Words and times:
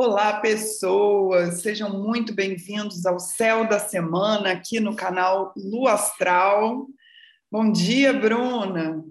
Olá, 0.00 0.38
pessoas! 0.38 1.60
Sejam 1.60 1.90
muito 2.00 2.32
bem-vindos 2.32 3.04
ao 3.04 3.18
Céu 3.18 3.68
da 3.68 3.80
Semana 3.80 4.52
aqui 4.52 4.78
no 4.78 4.94
canal 4.94 5.52
Lu 5.56 5.88
Astral. 5.88 6.86
Bom 7.50 7.72
dia, 7.72 8.12
Bruna! 8.12 9.04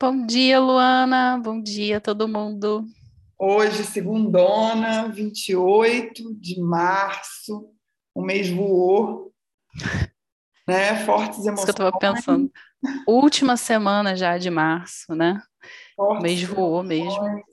Bom 0.00 0.24
dia, 0.24 0.58
Luana! 0.58 1.38
Bom 1.44 1.60
dia, 1.60 2.00
todo 2.00 2.26
mundo! 2.26 2.86
Hoje, 3.38 3.84
segundona, 3.84 5.08
28 5.08 6.34
de 6.40 6.58
março, 6.58 7.68
o 8.14 8.22
mês 8.22 8.48
voou, 8.48 9.30
né? 10.66 11.04
Fortes 11.04 11.44
emoções. 11.44 11.68
Isso 11.68 11.74
que 11.74 11.82
eu 11.82 11.88
estava 11.90 11.98
pensando. 11.98 12.50
Última 13.06 13.58
semana 13.58 14.16
já 14.16 14.38
de 14.38 14.48
março, 14.48 15.14
né? 15.14 15.42
Fortes 15.94 16.18
o 16.18 16.22
mês 16.22 16.42
voou 16.44 16.82
mesmo 16.82 17.44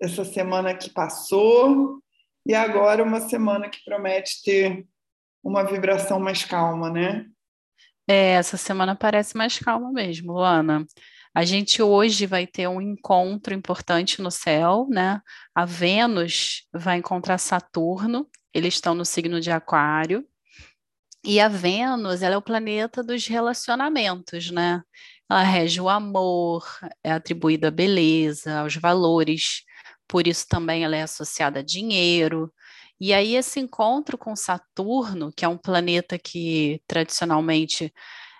essa 0.00 0.24
semana 0.24 0.74
que 0.74 0.90
passou 0.90 2.00
e 2.46 2.54
agora 2.54 3.02
uma 3.02 3.20
semana 3.20 3.68
que 3.68 3.84
promete 3.84 4.42
ter 4.42 4.86
uma 5.42 5.62
vibração 5.64 6.18
mais 6.18 6.44
calma, 6.44 6.90
né? 6.90 7.26
É, 8.08 8.32
essa 8.32 8.56
semana 8.56 8.94
parece 8.94 9.36
mais 9.36 9.58
calma 9.58 9.92
mesmo, 9.92 10.32
Luana. 10.32 10.86
A 11.34 11.44
gente 11.44 11.82
hoje 11.82 12.26
vai 12.26 12.46
ter 12.46 12.66
um 12.66 12.80
encontro 12.80 13.54
importante 13.54 14.22
no 14.22 14.30
céu, 14.30 14.86
né? 14.90 15.20
A 15.54 15.64
Vênus 15.64 16.66
vai 16.72 16.96
encontrar 16.96 17.38
Saturno, 17.38 18.28
eles 18.52 18.74
estão 18.74 18.94
no 18.94 19.04
signo 19.04 19.40
de 19.40 19.50
Aquário. 19.50 20.26
E 21.22 21.38
a 21.38 21.48
Vênus, 21.48 22.22
ela 22.22 22.34
é 22.34 22.38
o 22.38 22.42
planeta 22.42 23.02
dos 23.02 23.26
relacionamentos, 23.26 24.50
né? 24.50 24.82
Ela 25.30 25.42
rege 25.42 25.80
o 25.80 25.88
amor, 25.88 26.64
é 27.04 27.12
atribuída 27.12 27.68
à 27.68 27.70
beleza, 27.70 28.60
aos 28.60 28.74
valores 28.76 29.64
por 30.08 30.26
isso 30.26 30.46
também 30.48 30.84
ela 30.84 30.96
é 30.96 31.02
associada 31.02 31.60
a 31.60 31.62
dinheiro. 31.62 32.52
E 33.00 33.12
aí 33.14 33.36
esse 33.36 33.60
encontro 33.60 34.18
com 34.18 34.34
Saturno, 34.34 35.32
que 35.36 35.44
é 35.44 35.48
um 35.48 35.58
planeta 35.58 36.18
que 36.18 36.82
tradicionalmente 36.86 37.92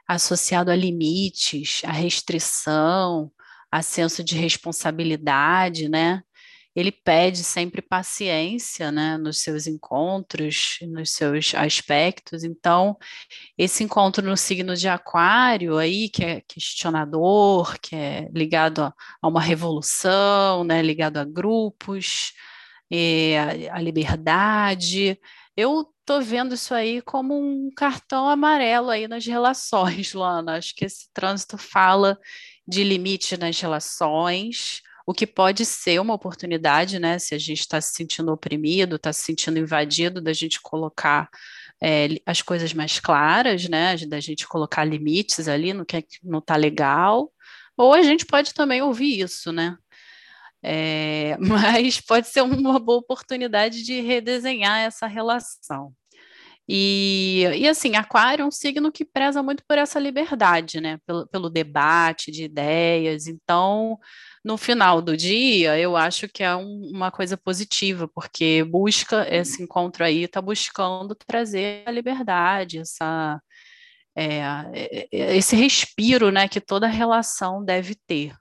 associado 0.09 0.71
a 0.71 0.77
limites, 0.77 1.83
a 1.85 1.93
restrição, 1.93 3.31
a 3.71 3.83
senso 3.83 4.25
de 4.25 4.37
responsabilidade, 4.37 5.89
né? 5.89 6.23
Ele 6.79 6.93
pede 6.93 7.43
sempre 7.43 7.83
paciência 7.83 8.93
né, 8.93 9.19
nos 9.19 9.41
seus 9.41 9.67
encontros, 9.67 10.79
nos 10.83 11.11
seus 11.11 11.53
aspectos. 11.53 12.45
Então, 12.45 12.97
esse 13.59 13.83
encontro 13.83 14.25
no 14.25 14.37
signo 14.37 14.77
de 14.77 14.87
Aquário 14.87 15.77
aí, 15.77 16.09
que 16.09 16.25
é 16.25 16.41
questionador, 16.43 17.77
que 17.81 17.97
é 17.97 18.29
ligado 18.33 18.85
a, 18.85 18.95
a 19.21 19.27
uma 19.27 19.41
revolução, 19.41 20.63
né, 20.63 20.81
ligado 20.81 21.17
a 21.17 21.25
grupos, 21.25 22.33
a, 23.73 23.77
a 23.77 23.81
liberdade. 23.81 25.19
Eu 25.57 25.81
estou 26.01 26.23
vendo 26.23 26.55
isso 26.55 26.73
aí 26.75 27.03
como 27.03 27.35
um 27.37 27.73
cartão 27.75 28.29
amarelo 28.29 28.91
aí 28.91 29.09
nas 29.09 29.27
relações, 29.27 30.15
Luana. 30.15 30.59
Acho 30.59 30.73
que 30.77 30.85
esse 30.85 31.13
trânsito 31.13 31.59
fala 31.59 32.17
de 32.69 32.85
limite 32.85 33.37
nas 33.37 33.61
relações, 33.61 34.81
o 35.09 35.15
que 35.15 35.27
pode 35.27 35.65
ser 35.65 35.99
uma 36.03 36.13
oportunidade, 36.13 36.99
né? 36.99 37.19
Se 37.19 37.35
a 37.35 37.39
gente 37.39 37.61
está 37.61 37.81
se 37.81 37.95
sentindo 37.95 38.31
oprimido, 38.31 38.97
está 38.97 39.11
se 39.11 39.23
sentindo 39.23 39.59
invadido, 39.59 40.21
da 40.21 40.35
gente 40.35 40.61
colocar 40.61 41.31
é, 41.83 42.09
as 42.27 42.43
coisas 42.43 42.75
mais 42.75 43.01
claras, 43.01 43.67
né? 43.71 43.97
Da 44.07 44.21
gente 44.21 44.47
colocar 44.47 44.85
limites 44.85 45.49
ali 45.49 45.73
no 45.73 45.87
que 45.87 46.05
não 46.23 46.41
está 46.41 46.57
legal. 46.57 47.33
Ou 47.75 47.95
a 47.95 48.03
gente 48.03 48.27
pode 48.27 48.53
também 48.53 48.83
ouvir 48.83 49.21
isso, 49.21 49.51
né? 49.51 49.79
É, 50.63 51.39
mas 51.41 52.03
pode 52.03 52.29
ser 52.29 52.43
uma 52.43 52.79
boa 52.79 52.99
oportunidade 52.99 53.83
de 53.85 54.03
redesenhar 54.03 54.81
essa 54.81 55.07
relação. 55.07 55.95
E, 56.69 57.45
e 57.57 57.67
assim, 57.67 57.97
Aquário 57.97 58.43
é 58.43 58.47
um 58.47 58.51
signo 58.51 58.93
que 58.93 59.05
preza 59.05 59.43
muito 59.43 59.65
por 59.67 59.79
essa 59.79 59.99
liberdade, 59.99 60.81
né? 60.81 60.99
Pelo, 61.07 61.27
pelo 61.29 61.49
debate 61.49 62.31
de 62.31 62.45
ideias. 62.45 63.27
Então, 63.27 63.99
no 64.45 64.59
final 64.59 65.01
do 65.01 65.17
dia, 65.17 65.79
eu 65.79 65.97
acho 65.97 66.29
que 66.29 66.43
é 66.43 66.55
um, 66.55 66.91
uma 66.93 67.11
coisa 67.11 67.37
positiva, 67.39 68.07
porque 68.07 68.63
busca 68.65 69.27
esse 69.35 69.63
encontro 69.63 70.05
aí, 70.05 70.25
está 70.25 70.43
buscando 70.43 71.15
trazer 71.15 71.85
a 71.87 71.91
liberdade, 71.91 72.79
essa, 72.81 73.41
é, 74.15 74.39
é, 74.75 75.09
é, 75.13 75.37
esse 75.37 75.57
respiro 75.57 76.31
né, 76.31 76.49
que 76.49 76.61
toda 76.61 76.87
relação 76.87 77.65
deve 77.65 77.95
ter. 78.07 78.35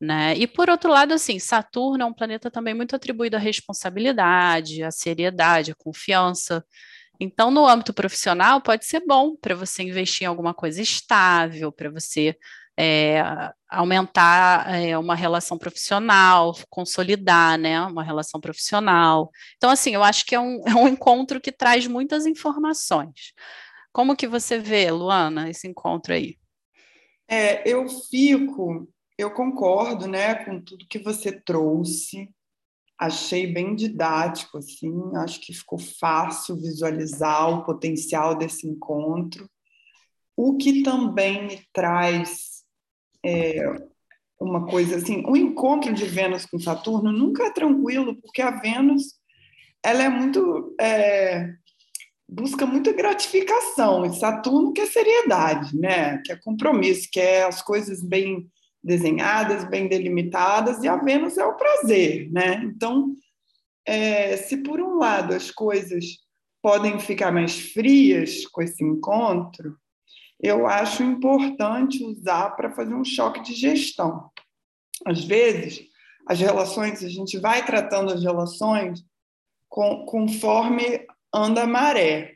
Né? 0.00 0.34
E 0.36 0.46
por 0.46 0.68
outro 0.68 0.90
lado, 0.90 1.14
assim, 1.14 1.38
Saturno 1.38 2.02
é 2.02 2.06
um 2.06 2.12
planeta 2.12 2.50
também 2.50 2.74
muito 2.74 2.94
atribuído 2.94 3.36
à 3.36 3.38
responsabilidade, 3.38 4.82
à 4.82 4.90
seriedade, 4.90 5.72
à 5.72 5.74
confiança. 5.74 6.62
Então, 7.18 7.50
no 7.50 7.66
âmbito 7.66 7.94
profissional, 7.94 8.60
pode 8.60 8.84
ser 8.84 9.00
bom 9.06 9.36
para 9.36 9.54
você 9.54 9.82
investir 9.82 10.24
em 10.24 10.26
alguma 10.26 10.52
coisa 10.52 10.80
estável, 10.82 11.72
para 11.72 11.90
você 11.90 12.36
é, 12.78 13.22
aumentar 13.68 14.74
é, 14.74 14.96
uma 14.98 15.14
relação 15.14 15.56
profissional, 15.56 16.54
consolidar 16.68 17.58
né, 17.58 17.80
uma 17.80 18.02
relação 18.02 18.40
profissional. 18.40 19.30
Então, 19.56 19.70
assim, 19.70 19.94
eu 19.94 20.02
acho 20.02 20.26
que 20.26 20.34
é 20.34 20.40
um, 20.40 20.60
é 20.68 20.74
um 20.74 20.86
encontro 20.86 21.40
que 21.40 21.50
traz 21.50 21.86
muitas 21.86 22.26
informações. 22.26 23.32
Como 23.92 24.16
que 24.16 24.28
você 24.28 24.58
vê, 24.58 24.90
Luana, 24.90 25.48
esse 25.48 25.66
encontro 25.66 26.12
aí? 26.12 26.36
É, 27.26 27.68
eu 27.68 27.88
fico, 27.88 28.86
eu 29.16 29.30
concordo 29.30 30.06
né, 30.06 30.34
com 30.44 30.60
tudo 30.60 30.86
que 30.86 30.98
você 30.98 31.32
trouxe. 31.32 32.28
Achei 32.98 33.46
bem 33.46 33.74
didático, 33.74 34.58
assim, 34.58 34.92
acho 35.16 35.40
que 35.40 35.52
ficou 35.52 35.78
fácil 35.78 36.56
visualizar 36.56 37.50
o 37.50 37.64
potencial 37.64 38.34
desse 38.34 38.66
encontro. 38.66 39.48
O 40.36 40.56
que 40.56 40.82
também 40.82 41.46
me 41.46 41.60
traz 41.72 42.62
é, 43.24 43.60
uma 44.40 44.66
coisa 44.66 44.96
assim, 44.96 45.22
o 45.26 45.36
encontro 45.36 45.92
de 45.92 46.04
Vênus 46.04 46.46
com 46.46 46.58
Saturno 46.58 47.12
nunca 47.12 47.44
é 47.44 47.50
tranquilo, 47.50 48.16
porque 48.20 48.40
a 48.40 48.50
Vênus 48.50 49.14
ela 49.84 50.02
é 50.02 50.08
muito 50.08 50.74
é, 50.80 51.54
busca 52.28 52.66
muita 52.66 52.92
gratificação 52.92 54.04
e 54.04 54.18
Saturno 54.18 54.72
quer 54.72 54.86
seriedade, 54.86 55.76
né? 55.78 56.18
Quer 56.18 56.40
compromisso, 56.40 57.08
quer 57.10 57.44
as 57.44 57.62
coisas 57.62 58.02
bem 58.02 58.50
desenhadas, 58.86 59.64
bem 59.64 59.88
delimitadas 59.88 60.82
e 60.82 60.88
a 60.88 60.96
Vênus 60.96 61.36
é 61.36 61.44
o 61.44 61.56
prazer, 61.56 62.30
né? 62.30 62.62
Então, 62.64 63.14
é, 63.84 64.36
se 64.36 64.58
por 64.58 64.80
um 64.80 64.96
lado 64.96 65.34
as 65.34 65.50
coisas 65.50 66.04
podem 66.62 66.98
ficar 67.00 67.32
mais 67.32 67.72
frias 67.72 68.46
com 68.46 68.62
esse 68.62 68.84
encontro, 68.84 69.76
eu 70.40 70.68
acho 70.68 71.02
importante 71.02 72.04
usar 72.04 72.50
para 72.50 72.70
fazer 72.70 72.94
um 72.94 73.04
choque 73.04 73.42
de 73.42 73.54
gestão. 73.54 74.30
Às 75.04 75.24
vezes, 75.24 75.84
as 76.26 76.38
relações, 76.38 77.02
a 77.02 77.08
gente 77.08 77.38
vai 77.38 77.64
tratando 77.66 78.12
as 78.12 78.22
relações 78.22 79.04
com, 79.68 80.04
conforme 80.06 81.04
anda 81.34 81.64
a 81.64 81.66
maré. 81.66 82.35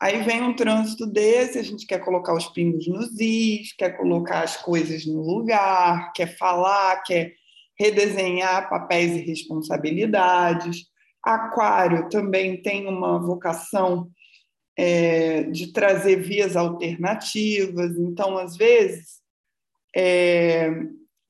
Aí 0.00 0.22
vem 0.22 0.42
um 0.42 0.54
trânsito 0.54 1.06
desse, 1.06 1.58
a 1.58 1.62
gente 1.62 1.84
quer 1.84 1.98
colocar 1.98 2.32
os 2.32 2.46
pingos 2.46 2.86
nos 2.86 3.18
is, 3.18 3.72
quer 3.72 3.96
colocar 3.96 4.44
as 4.44 4.56
coisas 4.56 5.04
no 5.04 5.20
lugar, 5.20 6.12
quer 6.12 6.36
falar, 6.36 7.02
quer 7.02 7.34
redesenhar 7.78 8.68
papéis 8.68 9.12
e 9.16 9.20
responsabilidades. 9.20 10.86
Aquário 11.22 12.08
também 12.08 12.62
tem 12.62 12.86
uma 12.86 13.18
vocação 13.18 14.08
é, 14.76 15.42
de 15.44 15.72
trazer 15.72 16.22
vias 16.22 16.56
alternativas. 16.56 17.96
Então, 17.96 18.38
às 18.38 18.56
vezes, 18.56 19.20
é, 19.96 20.70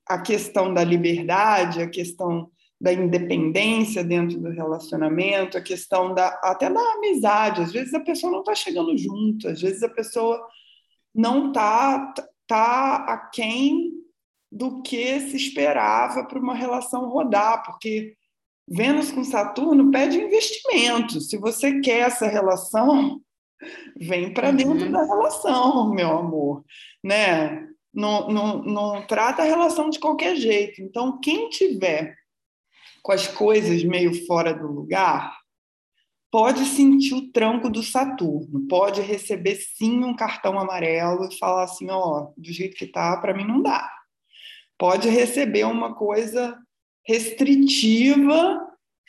a 0.07 0.19
questão 0.19 0.75
da 0.75 0.85
liberdade, 0.85 1.81
a 1.81 1.89
questão 1.89 2.51
da 2.81 2.93
independência 2.93 4.05
dentro 4.05 4.39
do 4.39 4.51
relacionamento, 4.51 5.59
a 5.59 5.63
questão 5.63 6.15
da 6.15 6.29
até 6.43 6.71
da 6.71 6.81
amizade. 6.93 7.63
Às 7.63 7.73
vezes 7.73 7.93
a 7.95 8.01
pessoa 8.01 8.33
não 8.33 8.41
está 8.41 8.55
chegando 8.55 8.97
junto, 8.97 9.49
às 9.49 9.61
vezes 9.61 9.83
a 9.83 9.89
pessoa 9.89 10.41
não 11.15 11.49
está 11.49 12.15
tá 12.47 12.97
aquém 13.09 13.93
do 14.51 14.83
que 14.83 15.21
se 15.21 15.37
esperava 15.37 16.25
para 16.25 16.39
uma 16.39 16.55
relação 16.55 17.09
rodar, 17.09 17.65
porque 17.65 18.15
Vênus 18.67 19.11
com 19.11 19.25
Saturno 19.25 19.91
pede 19.91 20.19
investimento. 20.19 21.21
Se 21.21 21.37
você 21.37 21.81
quer 21.81 22.01
essa 22.01 22.27
relação, 22.27 23.21
Vem 23.97 24.33
para 24.33 24.51
dentro 24.51 24.87
uhum. 24.87 24.93
da 24.93 25.05
relação, 25.05 25.91
meu 25.91 26.19
amor, 26.19 26.65
né? 27.03 27.67
Não, 27.93 28.29
não, 28.29 28.63
não 28.63 29.07
trata 29.07 29.43
a 29.43 29.47
relação 29.47 29.91
de 29.91 29.99
qualquer 29.99 30.37
jeito. 30.37 30.81
Então, 30.81 31.19
quem 31.21 31.49
tiver 31.49 32.15
com 33.09 33.13
as 33.13 33.27
coisas 33.27 33.83
meio 33.85 34.27
fora 34.27 34.53
do 34.53 34.67
lugar, 34.67 35.35
pode 36.31 36.67
sentir 36.67 37.15
o 37.15 37.33
tranco 37.33 37.71
do 37.71 37.83
Saturno, 37.83 38.69
pode 38.69 39.01
receber 39.01 39.55
sim 39.55 40.05
um 40.05 40.15
cartão 40.15 40.59
amarelo 40.59 41.25
e 41.25 41.39
falar 41.39 41.65
assim, 41.65 41.89
ó, 41.89 42.29
do 42.37 42.53
jeito 42.53 42.77
que 42.77 42.87
tá, 42.87 43.17
para 43.17 43.33
mim 43.33 43.47
não 43.47 43.63
dá. 43.63 43.91
Pode 44.77 45.09
receber 45.09 45.65
uma 45.65 45.95
coisa 45.95 46.55
restritiva 47.03 48.61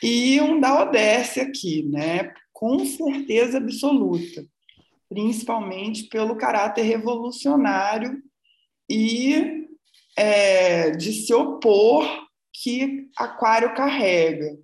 e 0.02 0.40
um 0.40 0.62
da 0.62 0.82
Odesse 0.82 1.42
aqui, 1.42 1.84
né? 1.84 2.34
Com 2.54 2.86
certeza 2.86 3.58
absoluta, 3.58 4.46
principalmente 5.10 6.06
pelo 6.06 6.38
caráter 6.38 6.84
revolucionário 6.84 8.24
e 8.90 9.68
é, 10.16 10.92
de 10.92 11.12
se 11.12 11.34
opor 11.34 12.29
que 12.54 13.10
Aquário 13.18 13.74
carrega. 13.74 14.58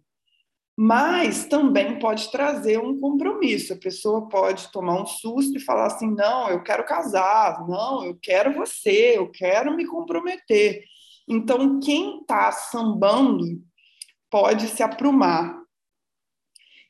Mas 0.78 1.46
também 1.46 2.00
pode 2.00 2.30
trazer 2.32 2.80
um 2.80 3.00
compromisso. 3.00 3.74
A 3.74 3.78
pessoa 3.78 4.28
pode 4.28 4.70
tomar 4.72 5.02
um 5.02 5.06
susto 5.06 5.58
e 5.58 5.62
falar 5.64 5.86
assim: 5.86 6.14
não, 6.14 6.50
eu 6.50 6.62
quero 6.64 6.86
casar, 6.86 7.66
não, 7.66 8.04
eu 8.04 8.18
quero 8.22 8.54
você, 8.54 9.18
eu 9.18 9.32
quero 9.32 9.76
me 9.76 9.86
comprometer. 9.86 10.84
Então, 11.28 11.80
quem 11.80 12.20
está 12.20 12.52
sambando 12.52 13.64
pode 14.30 14.68
se 14.68 14.84
aprumar. 14.84 15.58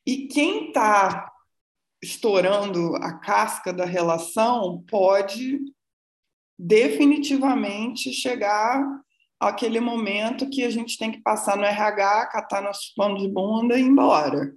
E 0.05 0.27
quem 0.27 0.67
está 0.67 1.31
estourando 2.01 2.95
a 2.97 3.13
casca 3.19 3.71
da 3.71 3.85
relação 3.85 4.83
pode 4.87 5.59
definitivamente 6.57 8.13
chegar 8.13 9.04
aquele 9.45 9.79
momento 9.79 10.49
que 10.49 10.63
a 10.63 10.69
gente 10.69 10.97
tem 10.97 11.11
que 11.11 11.21
passar 11.21 11.57
no 11.57 11.63
RH, 11.63 12.27
catar 12.27 12.61
nosso 12.61 12.93
pano 12.95 13.17
de 13.17 13.27
bunda 13.27 13.77
e 13.77 13.81
ir 13.81 13.85
embora. 13.85 14.53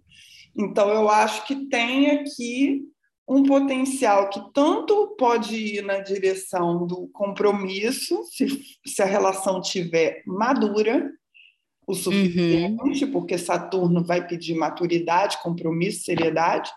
Então, 0.56 0.88
eu 0.90 1.08
acho 1.08 1.46
que 1.46 1.66
tem 1.66 2.10
aqui 2.10 2.82
um 3.28 3.42
potencial 3.42 4.30
que 4.30 4.40
tanto 4.54 5.14
pode 5.18 5.54
ir 5.54 5.82
na 5.82 5.98
direção 5.98 6.86
do 6.86 7.08
compromisso, 7.08 8.24
se, 8.24 8.46
se 8.86 9.02
a 9.02 9.06
relação 9.06 9.60
tiver 9.60 10.22
madura 10.26 11.12
o 11.86 11.94
suficiente, 11.94 13.04
uhum. 13.04 13.12
porque 13.12 13.38
Saturno 13.38 14.04
vai 14.04 14.26
pedir 14.26 14.54
maturidade, 14.54 15.42
compromisso, 15.42 16.04
seriedade, 16.04 16.70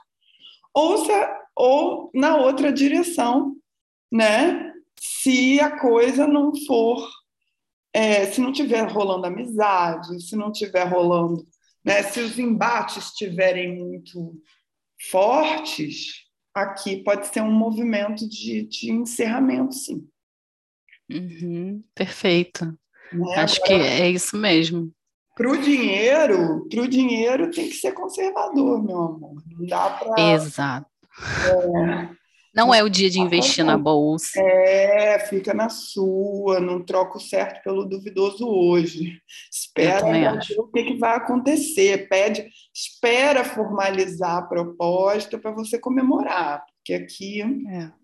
ou, 0.74 1.06
se, 1.06 1.12
ou 1.56 2.12
na 2.14 2.38
outra 2.38 2.72
direção, 2.72 3.56
né? 4.12 4.72
Se 5.00 5.60
a 5.60 5.80
coisa 5.80 6.28
não 6.28 6.54
for 6.66 7.10
é, 7.94 8.26
se 8.26 8.40
não 8.40 8.52
tiver 8.52 8.90
rolando 8.90 9.28
amizade, 9.28 10.22
se 10.22 10.36
não 10.36 10.52
tiver 10.52 10.84
rolando, 10.84 11.46
né, 11.84 12.04
se 12.04 12.20
os 12.20 12.38
embates 12.38 13.06
estiverem 13.06 13.76
muito 13.76 14.40
fortes, 15.10 16.26
aqui 16.54 17.04
pode 17.04 17.28
ser 17.28 17.42
um 17.42 17.52
movimento 17.52 18.28
de, 18.28 18.68
de 18.68 18.92
encerramento, 18.92 19.74
sim. 19.74 20.08
Uhum, 21.12 21.84
perfeito. 21.94 22.66
Né? 23.12 23.36
Acho 23.36 23.62
Agora, 23.64 23.68
que 23.68 23.74
é 23.74 24.10
isso 24.10 24.38
mesmo. 24.38 24.92
Para 25.36 25.50
o 25.50 25.58
dinheiro, 25.58 26.68
para 26.70 26.82
o 26.82 26.88
dinheiro 26.88 27.52
tem 27.52 27.68
que 27.68 27.76
ser 27.76 27.94
conservador, 27.94 28.84
meu 28.84 28.98
amor. 28.98 29.44
Não 29.48 29.66
dá 29.66 29.90
para. 29.90 30.34
Exato. 30.34 30.90
É, 31.46 32.21
não 32.54 32.74
é 32.74 32.84
o 32.84 32.90
dia 32.90 33.10
de 33.10 33.20
investir 33.20 33.64
na 33.64 33.78
bolsa. 33.78 34.40
É, 34.40 35.20
fica 35.20 35.54
na 35.54 35.70
sua, 35.70 36.60
não 36.60 36.84
troca 36.84 37.18
o 37.18 37.22
certo 37.22 37.64
pelo 37.64 37.86
duvidoso 37.86 38.46
hoje. 38.46 39.22
Espera 39.52 40.38
o 40.58 40.68
que, 40.68 40.84
que 40.84 40.98
vai 40.98 41.16
acontecer. 41.16 42.10
Pede, 42.10 42.48
espera 42.74 43.44
formalizar 43.44 44.38
a 44.38 44.42
proposta 44.42 45.38
para 45.38 45.52
você 45.52 45.80
comemorar, 45.80 46.66
porque 46.76 46.94
aqui. 46.94 47.42
É. 47.42 48.02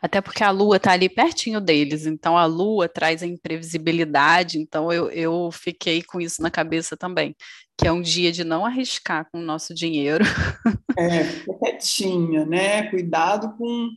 Até 0.00 0.20
porque 0.20 0.44
a 0.44 0.50
Lua 0.50 0.76
está 0.76 0.92
ali 0.92 1.08
pertinho 1.08 1.60
deles, 1.60 2.06
então 2.06 2.36
a 2.36 2.44
Lua 2.44 2.88
traz 2.88 3.22
a 3.22 3.26
imprevisibilidade, 3.26 4.58
então 4.58 4.92
eu, 4.92 5.10
eu 5.10 5.50
fiquei 5.50 6.02
com 6.02 6.20
isso 6.20 6.42
na 6.42 6.50
cabeça 6.50 6.94
também, 6.94 7.34
que 7.78 7.86
é 7.86 7.92
um 7.92 8.02
dia 8.02 8.30
de 8.30 8.44
não 8.44 8.66
arriscar 8.66 9.26
com 9.30 9.38
o 9.38 9.42
nosso 9.42 9.74
dinheiro. 9.74 10.24
É, 10.96 11.24
fica 11.24 11.54
quietinha, 11.58 12.44
né? 12.44 12.88
Cuidado 12.90 13.56
com, 13.56 13.90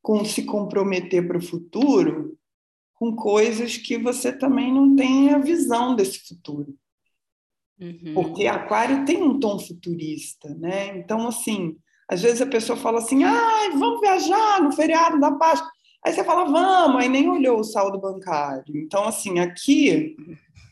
com 0.00 0.24
se 0.24 0.44
comprometer 0.44 1.26
para 1.26 1.38
o 1.38 1.42
futuro 1.42 2.36
com 3.02 3.16
coisas 3.16 3.76
que 3.76 3.98
você 3.98 4.32
também 4.32 4.72
não 4.72 4.94
tem 4.94 5.30
a 5.30 5.38
visão 5.38 5.96
desse 5.96 6.20
futuro. 6.20 6.72
Uhum. 7.80 8.14
Porque 8.14 8.46
Aquário 8.46 9.04
tem 9.04 9.20
um 9.20 9.40
tom 9.40 9.58
futurista, 9.58 10.54
né? 10.54 10.96
Então, 10.98 11.26
assim, 11.26 11.76
às 12.08 12.22
vezes 12.22 12.40
a 12.40 12.46
pessoa 12.46 12.78
fala 12.78 12.98
assim, 12.98 13.24
ah, 13.24 13.70
vamos 13.72 14.00
viajar 14.00 14.62
no 14.62 14.70
feriado 14.70 15.18
da 15.18 15.32
Páscoa. 15.32 15.68
Aí 16.04 16.12
você 16.12 16.22
fala, 16.22 16.44
vamos, 16.44 17.02
aí 17.02 17.08
nem 17.08 17.28
olhou 17.28 17.58
o 17.58 17.64
saldo 17.64 18.00
bancário. 18.00 18.76
Então, 18.76 19.04
assim, 19.04 19.40
aqui 19.40 20.14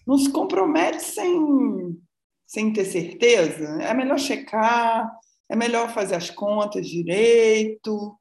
não 0.06 0.16
se 0.16 0.30
compromete 0.30 1.02
sem, 1.02 2.00
sem 2.46 2.72
ter 2.72 2.84
certeza. 2.84 3.82
É 3.82 3.92
melhor 3.92 4.20
checar, 4.20 5.10
é 5.50 5.56
melhor 5.56 5.92
fazer 5.92 6.14
as 6.14 6.30
contas 6.30 6.88
direito, 6.88 8.16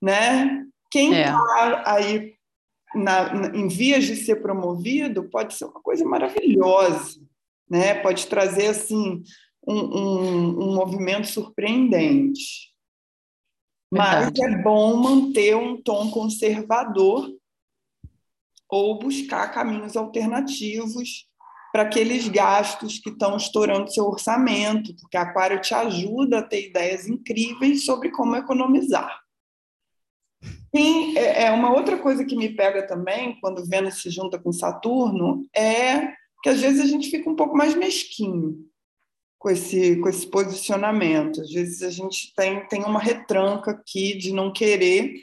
né? 0.00 0.64
Quem 0.90 1.12
está 1.12 1.84
é. 1.86 1.90
aí 1.90 2.34
na, 2.94 3.34
na, 3.34 3.56
em 3.56 3.68
vias 3.68 4.04
de 4.04 4.16
ser 4.16 4.36
promovido 4.36 5.28
pode 5.28 5.54
ser 5.54 5.66
uma 5.66 5.80
coisa 5.82 6.02
maravilhosa, 6.04 7.20
né? 7.68 7.94
Pode 7.94 8.26
trazer 8.26 8.68
assim 8.68 9.22
um, 9.66 9.74
um, 9.74 10.64
um 10.64 10.74
movimento 10.74 11.26
surpreendente. 11.26 12.72
Mas 13.92 14.30
Verdade. 14.30 14.54
é 14.54 14.62
bom 14.62 14.96
manter 14.96 15.54
um 15.54 15.80
tom 15.80 16.10
conservador 16.10 17.30
ou 18.66 18.98
buscar 18.98 19.52
caminhos 19.52 19.94
alternativos 19.94 21.28
para 21.72 21.82
aqueles 21.82 22.28
gastos 22.28 22.98
que 22.98 23.08
estão 23.08 23.36
estourando 23.36 23.92
seu 23.92 24.04
orçamento, 24.04 24.94
porque 24.96 25.16
Aquário 25.16 25.60
te 25.60 25.72
ajuda 25.72 26.38
a 26.38 26.42
ter 26.42 26.68
ideias 26.68 27.08
incríveis 27.08 27.86
sobre 27.86 28.10
como 28.10 28.36
economizar. 28.36 29.18
Sim, 30.74 31.16
é, 31.16 31.44
é 31.44 31.50
uma 31.50 31.72
outra 31.72 31.98
coisa 31.98 32.24
que 32.24 32.36
me 32.36 32.50
pega 32.50 32.86
também, 32.86 33.38
quando 33.40 33.64
Vênus 33.64 34.02
se 34.02 34.10
junta 34.10 34.38
com 34.38 34.52
Saturno, 34.52 35.46
é 35.56 36.12
que 36.42 36.50
às 36.50 36.60
vezes 36.60 36.80
a 36.80 36.86
gente 36.86 37.08
fica 37.08 37.30
um 37.30 37.36
pouco 37.36 37.56
mais 37.56 37.74
mesquinho 37.74 38.58
com 39.38 39.48
esse, 39.48 39.96
com 39.96 40.08
esse 40.08 40.26
posicionamento. 40.26 41.40
Às 41.40 41.50
vezes 41.50 41.82
a 41.82 41.90
gente 41.90 42.34
tem, 42.34 42.66
tem 42.68 42.84
uma 42.84 43.00
retranca 43.00 43.70
aqui 43.70 44.16
de 44.16 44.32
não 44.32 44.52
querer 44.52 45.14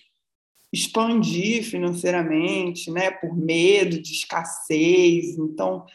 expandir 0.71 1.63
financeiramente, 1.63 2.91
né, 2.91 3.11
por 3.11 3.35
medo 3.35 4.01
de 4.01 4.13
escassez. 4.13 5.37
Então, 5.37 5.85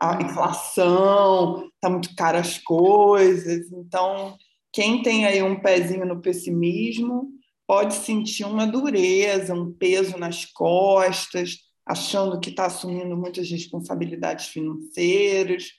a 0.00 0.14
uhum. 0.14 0.22
inflação, 0.22 1.70
está 1.74 1.90
muito 1.90 2.16
cara 2.16 2.40
as 2.40 2.58
coisas. 2.58 3.70
Então, 3.70 4.36
quem 4.72 5.02
tem 5.02 5.26
aí 5.26 5.42
um 5.42 5.60
pezinho 5.60 6.06
no 6.06 6.22
pessimismo 6.22 7.28
pode 7.66 7.94
sentir 7.94 8.44
uma 8.44 8.66
dureza, 8.66 9.54
um 9.54 9.70
peso 9.72 10.16
nas 10.16 10.46
costas, 10.46 11.58
achando 11.86 12.40
que 12.40 12.50
está 12.50 12.66
assumindo 12.66 13.16
muitas 13.16 13.50
responsabilidades 13.50 14.46
financeiras. 14.46 15.72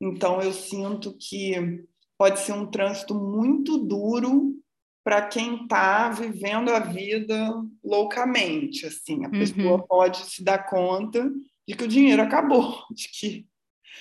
Então, 0.00 0.40
eu 0.40 0.52
sinto 0.52 1.16
que 1.18 1.84
pode 2.16 2.40
ser 2.40 2.52
um 2.52 2.66
trânsito 2.66 3.14
muito 3.14 3.76
duro 3.76 4.54
para 5.02 5.20
quem 5.26 5.64
está 5.64 6.08
vivendo 6.10 6.70
a 6.70 6.78
vida 6.78 7.52
loucamente. 7.82 8.86
Assim, 8.86 9.24
a 9.24 9.28
uhum. 9.28 9.32
pessoa 9.32 9.86
pode 9.86 10.18
se 10.30 10.42
dar 10.42 10.66
conta 10.66 11.30
de 11.66 11.74
que 11.74 11.84
o 11.84 11.88
dinheiro 11.88 12.22
acabou, 12.22 12.78
de 12.94 13.08
que 13.08 13.46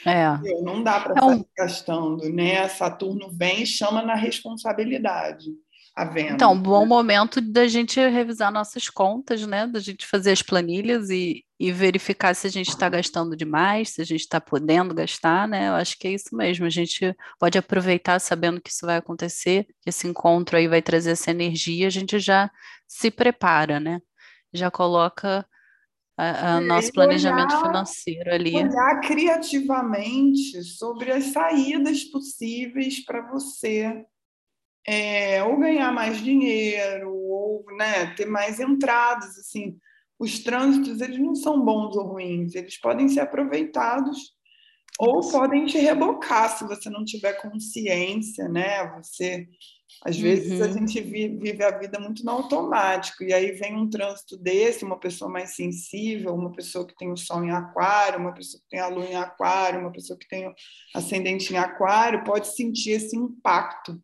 é. 0.05 0.61
não 0.61 0.83
dá 0.83 0.99
para 0.99 1.13
estar 1.13 1.45
gastando, 1.57 2.29
né? 2.29 2.67
Saturno 2.67 3.29
vem 3.31 3.63
e 3.63 3.65
chama 3.65 4.01
na 4.01 4.15
responsabilidade 4.15 5.51
a 5.95 6.05
venda. 6.05 6.33
Então, 6.33 6.59
bom 6.59 6.81
né? 6.81 6.87
momento 6.87 7.39
da 7.39 7.67
gente 7.67 7.99
revisar 7.99 8.51
nossas 8.51 8.89
contas, 8.89 9.45
né? 9.45 9.67
Da 9.67 9.79
gente 9.79 10.05
fazer 10.05 10.31
as 10.31 10.41
planilhas 10.41 11.09
e, 11.09 11.45
e 11.59 11.71
verificar 11.71 12.35
se 12.35 12.47
a 12.47 12.49
gente 12.49 12.69
está 12.69 12.89
gastando 12.89 13.35
demais, 13.35 13.89
se 13.89 14.01
a 14.01 14.05
gente 14.05 14.21
está 14.21 14.41
podendo 14.41 14.93
gastar, 14.93 15.47
né? 15.47 15.69
Eu 15.69 15.73
acho 15.73 15.97
que 15.97 16.07
é 16.07 16.11
isso 16.11 16.35
mesmo. 16.35 16.65
A 16.65 16.69
gente 16.69 17.15
pode 17.39 17.57
aproveitar 17.57 18.19
sabendo 18.19 18.59
que 18.59 18.71
isso 18.71 18.85
vai 18.85 18.97
acontecer, 18.97 19.67
que 19.81 19.89
esse 19.89 20.07
encontro 20.07 20.57
aí 20.57 20.67
vai 20.67 20.81
trazer 20.81 21.11
essa 21.11 21.31
energia, 21.31 21.87
a 21.87 21.91
gente 21.91 22.19
já 22.19 22.49
se 22.87 23.11
prepara, 23.11 23.79
né? 23.79 24.01
Já 24.51 24.71
coloca 24.71 25.45
a, 26.17 26.55
a 26.55 26.61
nosso 26.61 26.91
planejamento 26.91 27.53
olhar, 27.55 27.65
financeiro 27.65 28.33
ali. 28.33 28.55
Olhar 28.55 29.01
criativamente 29.01 30.63
sobre 30.63 31.11
as 31.11 31.25
saídas 31.25 32.03
possíveis 32.05 33.03
para 33.03 33.21
você 33.31 34.05
é, 34.85 35.43
ou 35.43 35.57
ganhar 35.57 35.91
mais 35.91 36.21
dinheiro, 36.21 37.11
ou 37.11 37.65
né, 37.77 38.13
ter 38.15 38.25
mais 38.25 38.59
entradas. 38.59 39.37
Assim, 39.37 39.77
os 40.19 40.39
trânsitos 40.39 41.01
eles 41.01 41.19
não 41.19 41.35
são 41.35 41.63
bons 41.63 41.95
ou 41.95 42.07
ruins, 42.07 42.55
eles 42.55 42.79
podem 42.79 43.07
ser 43.09 43.21
aproveitados 43.21 44.33
ou 44.99 45.27
podem 45.31 45.65
te 45.65 45.79
rebocar 45.79 46.55
se 46.55 46.65
você 46.65 46.89
não 46.89 47.03
tiver 47.03 47.33
consciência, 47.41 48.47
né? 48.47 48.87
Você 48.97 49.47
Às 50.05 50.17
vezes 50.17 50.59
uhum. 50.59 50.65
a 50.65 50.67
gente 50.67 50.99
vive 51.01 51.63
a 51.63 51.77
vida 51.77 51.97
muito 51.97 52.25
no 52.25 52.31
automático, 52.31 53.23
e 53.23 53.33
aí 53.33 53.53
vem 53.53 53.75
um 53.75 53.89
trânsito 53.89 54.35
desse, 54.35 54.83
uma 54.83 54.99
pessoa 54.99 55.31
mais 55.31 55.55
sensível, 55.55 56.35
uma 56.35 56.51
pessoa 56.51 56.85
que 56.85 56.95
tem 56.95 57.09
o 57.09 57.15
sol 57.15 57.43
em 57.43 57.51
aquário, 57.51 58.19
uma 58.19 58.33
pessoa 58.33 58.61
que 58.61 58.69
tem 58.69 58.79
a 58.81 58.87
lua 58.87 59.05
em 59.05 59.15
aquário, 59.15 59.79
uma 59.79 59.91
pessoa 59.91 60.19
que 60.19 60.27
tem 60.27 60.47
o 60.47 60.53
ascendente 60.93 61.53
em 61.53 61.57
aquário, 61.57 62.23
pode 62.25 62.47
sentir 62.47 62.91
esse 62.91 63.15
impacto. 63.15 64.01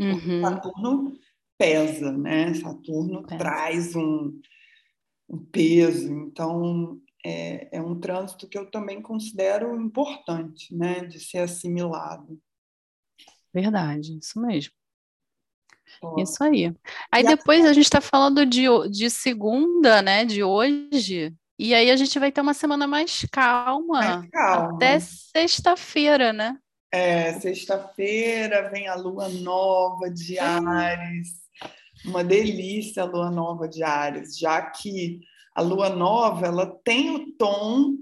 Uhum. 0.00 0.40
Saturno 0.40 1.18
pesa, 1.56 2.10
né? 2.10 2.52
Saturno 2.54 3.22
pesa. 3.22 3.38
traz 3.38 3.94
um, 3.94 4.40
um 5.28 5.38
peso, 5.38 6.12
então 6.12 7.00
é, 7.24 7.76
é, 7.76 7.80
um 7.80 8.00
trânsito 8.00 8.48
que 8.48 8.58
eu 8.58 8.68
também 8.68 9.00
considero 9.00 9.80
importante, 9.80 10.74
né, 10.74 11.04
de 11.04 11.20
ser 11.20 11.38
assimilado. 11.38 12.40
Verdade, 13.52 14.18
isso 14.18 14.40
mesmo. 14.40 14.79
Oh. 16.02 16.20
Isso 16.20 16.42
aí. 16.42 16.74
Aí 17.12 17.22
e 17.22 17.26
depois 17.26 17.64
a, 17.64 17.70
a 17.70 17.72
gente 17.72 17.84
está 17.84 18.00
falando 18.00 18.44
de, 18.46 18.66
de 18.90 19.10
segunda, 19.10 20.00
né, 20.02 20.24
de 20.24 20.42
hoje, 20.42 21.34
e 21.58 21.74
aí 21.74 21.90
a 21.90 21.96
gente 21.96 22.18
vai 22.18 22.32
ter 22.32 22.40
uma 22.40 22.54
semana 22.54 22.86
mais 22.86 23.26
calma, 23.30 24.00
mais 24.00 24.30
calma. 24.30 24.76
até 24.76 24.98
sexta-feira, 24.98 26.32
né? 26.32 26.56
É, 26.90 27.34
sexta-feira 27.34 28.70
vem 28.70 28.88
a 28.88 28.94
lua 28.94 29.28
nova 29.28 30.10
de 30.10 30.38
Ares, 30.38 31.28
uma 32.04 32.24
delícia 32.24 33.02
a 33.02 33.06
lua 33.06 33.30
nova 33.30 33.68
de 33.68 33.82
Ares, 33.82 34.38
já 34.38 34.62
que 34.62 35.20
a 35.54 35.60
lua 35.60 35.90
nova 35.90 36.46
ela 36.46 36.66
tem 36.82 37.14
o 37.14 37.32
tom 37.36 37.94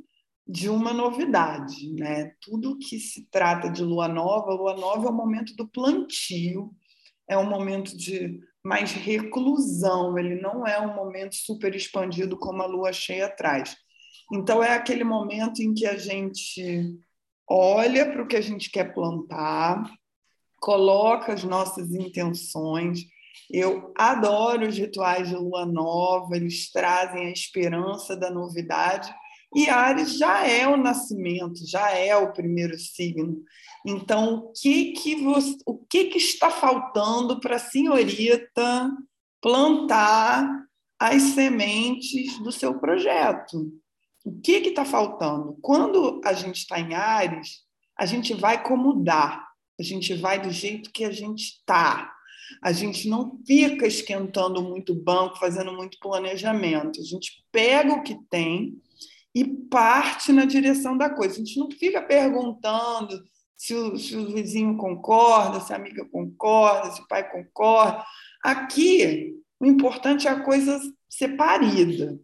de 0.46 0.68
uma 0.68 0.94
novidade, 0.94 1.92
né? 1.92 2.32
Tudo 2.40 2.78
que 2.78 2.98
se 2.98 3.28
trata 3.30 3.68
de 3.68 3.82
lua 3.82 4.08
nova, 4.08 4.54
lua 4.54 4.76
nova 4.76 5.08
é 5.08 5.10
o 5.10 5.14
momento 5.14 5.54
do 5.56 5.68
plantio, 5.68 6.70
é 7.28 7.36
um 7.36 7.48
momento 7.48 7.96
de 7.96 8.40
mais 8.64 8.92
reclusão, 8.92 10.18
ele 10.18 10.40
não 10.40 10.66
é 10.66 10.80
um 10.80 10.94
momento 10.94 11.34
super 11.34 11.74
expandido 11.74 12.36
como 12.36 12.62
a 12.62 12.66
lua 12.66 12.92
cheia 12.92 13.28
traz. 13.28 13.76
Então 14.32 14.62
é 14.62 14.74
aquele 14.74 15.04
momento 15.04 15.60
em 15.60 15.72
que 15.72 15.86
a 15.86 15.96
gente 15.96 16.98
olha 17.48 18.10
para 18.10 18.22
o 18.22 18.26
que 18.26 18.36
a 18.36 18.40
gente 18.40 18.70
quer 18.70 18.92
plantar, 18.92 19.82
coloca 20.60 21.32
as 21.32 21.44
nossas 21.44 21.92
intenções, 21.92 23.04
eu 23.50 23.92
adoro 23.96 24.66
os 24.66 24.76
rituais 24.76 25.28
de 25.28 25.34
lua 25.34 25.64
nova, 25.64 26.36
eles 26.36 26.70
trazem 26.70 27.26
a 27.26 27.30
esperança 27.30 28.16
da 28.16 28.30
novidade. 28.30 29.12
E 29.54 29.68
Ares 29.68 30.18
já 30.18 30.46
é 30.46 30.68
o 30.68 30.76
nascimento, 30.76 31.66
já 31.66 31.90
é 31.90 32.14
o 32.16 32.32
primeiro 32.32 32.78
signo. 32.78 33.42
Então, 33.86 34.34
o 34.34 34.52
que 34.52 34.92
que, 34.92 35.16
você, 35.16 35.56
o 35.64 35.78
que, 35.78 36.04
que 36.04 36.18
está 36.18 36.50
faltando 36.50 37.40
para 37.40 37.56
a 37.56 37.60
senhorita 37.60 38.90
plantar 39.40 40.46
as 40.98 41.22
sementes 41.22 42.38
do 42.40 42.52
seu 42.52 42.78
projeto? 42.78 43.72
O 44.24 44.40
que 44.40 44.52
está 44.52 44.84
faltando? 44.84 45.56
Quando 45.62 46.20
a 46.24 46.34
gente 46.34 46.58
está 46.58 46.78
em 46.78 46.92
Ares, 46.92 47.62
a 47.96 48.04
gente 48.04 48.34
vai 48.34 48.62
como 48.62 49.02
dá, 49.02 49.46
a 49.78 49.82
gente 49.82 50.12
vai 50.14 50.40
do 50.40 50.50
jeito 50.50 50.92
que 50.92 51.04
a 51.04 51.10
gente 51.10 51.42
está. 51.42 52.12
A 52.62 52.72
gente 52.72 53.08
não 53.08 53.38
fica 53.46 53.86
esquentando 53.86 54.62
muito 54.62 54.94
banco, 54.94 55.38
fazendo 55.38 55.72
muito 55.72 55.98
planejamento. 55.98 57.00
A 57.00 57.04
gente 57.04 57.44
pega 57.52 57.92
o 57.92 58.02
que 58.02 58.16
tem 58.30 58.80
e 59.34 59.44
parte 59.44 60.32
na 60.32 60.44
direção 60.44 60.96
da 60.96 61.10
coisa. 61.10 61.34
A 61.34 61.38
gente 61.38 61.58
não 61.58 61.70
fica 61.70 62.00
perguntando 62.02 63.22
se 63.56 63.74
o, 63.74 63.96
se 63.98 64.16
o 64.16 64.32
vizinho 64.32 64.76
concorda, 64.76 65.60
se 65.60 65.72
a 65.72 65.76
amiga 65.76 66.04
concorda, 66.04 66.92
se 66.92 67.00
o 67.02 67.08
pai 67.08 67.28
concorda. 67.30 68.04
Aqui, 68.42 69.34
o 69.60 69.66
importante 69.66 70.28
é 70.28 70.30
a 70.30 70.40
coisa 70.40 70.80
ser 71.08 71.36
parida. 71.36 72.18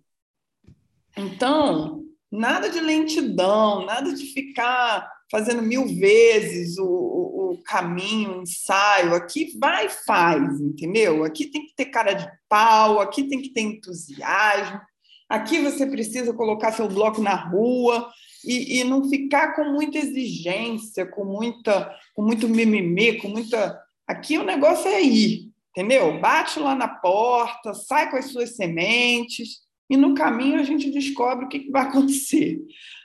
Então, 1.17 2.05
nada 2.31 2.69
de 2.69 2.81
lentidão, 2.81 3.85
nada 3.85 4.13
de 4.13 4.27
ficar 4.27 5.09
fazendo 5.31 5.63
mil 5.63 5.87
vezes 5.87 6.79
o, 6.79 6.87
o, 6.87 7.53
o, 7.53 7.63
caminho, 7.65 8.39
o 8.39 8.43
ensaio. 8.43 9.15
Aqui 9.15 9.57
vai 9.59 9.87
e 9.87 9.91
faz, 9.91 10.61
entendeu? 10.61 11.25
Aqui 11.25 11.47
tem 11.47 11.67
que 11.67 11.75
ter 11.75 11.87
cara 11.87 12.13
de 12.13 12.31
pau, 12.49 13.01
aqui 13.01 13.29
tem 13.29 13.41
que 13.41 13.53
ter 13.53 13.63
entusiasmo, 13.63 14.81
aqui 15.29 15.61
você 15.61 15.87
precisa 15.87 16.33
colocar 16.33 16.73
seu 16.73 16.89
bloco 16.89 17.21
na 17.21 17.35
rua 17.35 18.11
e, 18.45 18.81
e 18.81 18.85
não 18.85 19.09
ficar 19.09 19.55
com 19.55 19.65
muita 19.65 19.99
exigência, 19.99 21.07
com, 21.07 21.25
muita, 21.25 21.95
com 22.15 22.23
muito 22.23 22.49
mimimi, 22.49 23.19
com 23.19 23.29
muita. 23.29 23.81
Aqui 24.07 24.39
o 24.39 24.45
negócio 24.45 24.89
é 24.89 25.03
ir, 25.03 25.51
entendeu? 25.71 26.21
Bate 26.21 26.59
lá 26.59 26.75
na 26.75 26.89
porta, 26.89 27.75
sai 27.75 28.11
com 28.11 28.17
as 28.17 28.27
suas 28.27 28.57
sementes. 28.57 29.65
E 29.89 29.97
no 29.97 30.15
caminho 30.15 30.59
a 30.59 30.63
gente 30.63 30.91
descobre 30.91 31.45
o 31.45 31.49
que, 31.49 31.61
que 31.61 31.71
vai 31.71 31.83
acontecer. 31.83 32.59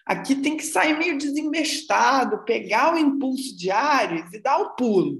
Aqui 0.05 0.35
tem 0.35 0.57
que 0.57 0.63
sair 0.63 0.97
meio 0.97 1.17
desembestado, 1.17 2.43
pegar 2.45 2.93
o 2.93 2.97
impulso 2.97 3.55
de 3.55 3.69
Ares 3.69 4.31
e 4.33 4.41
dar 4.41 4.57
o 4.57 4.75
pulo. 4.75 5.19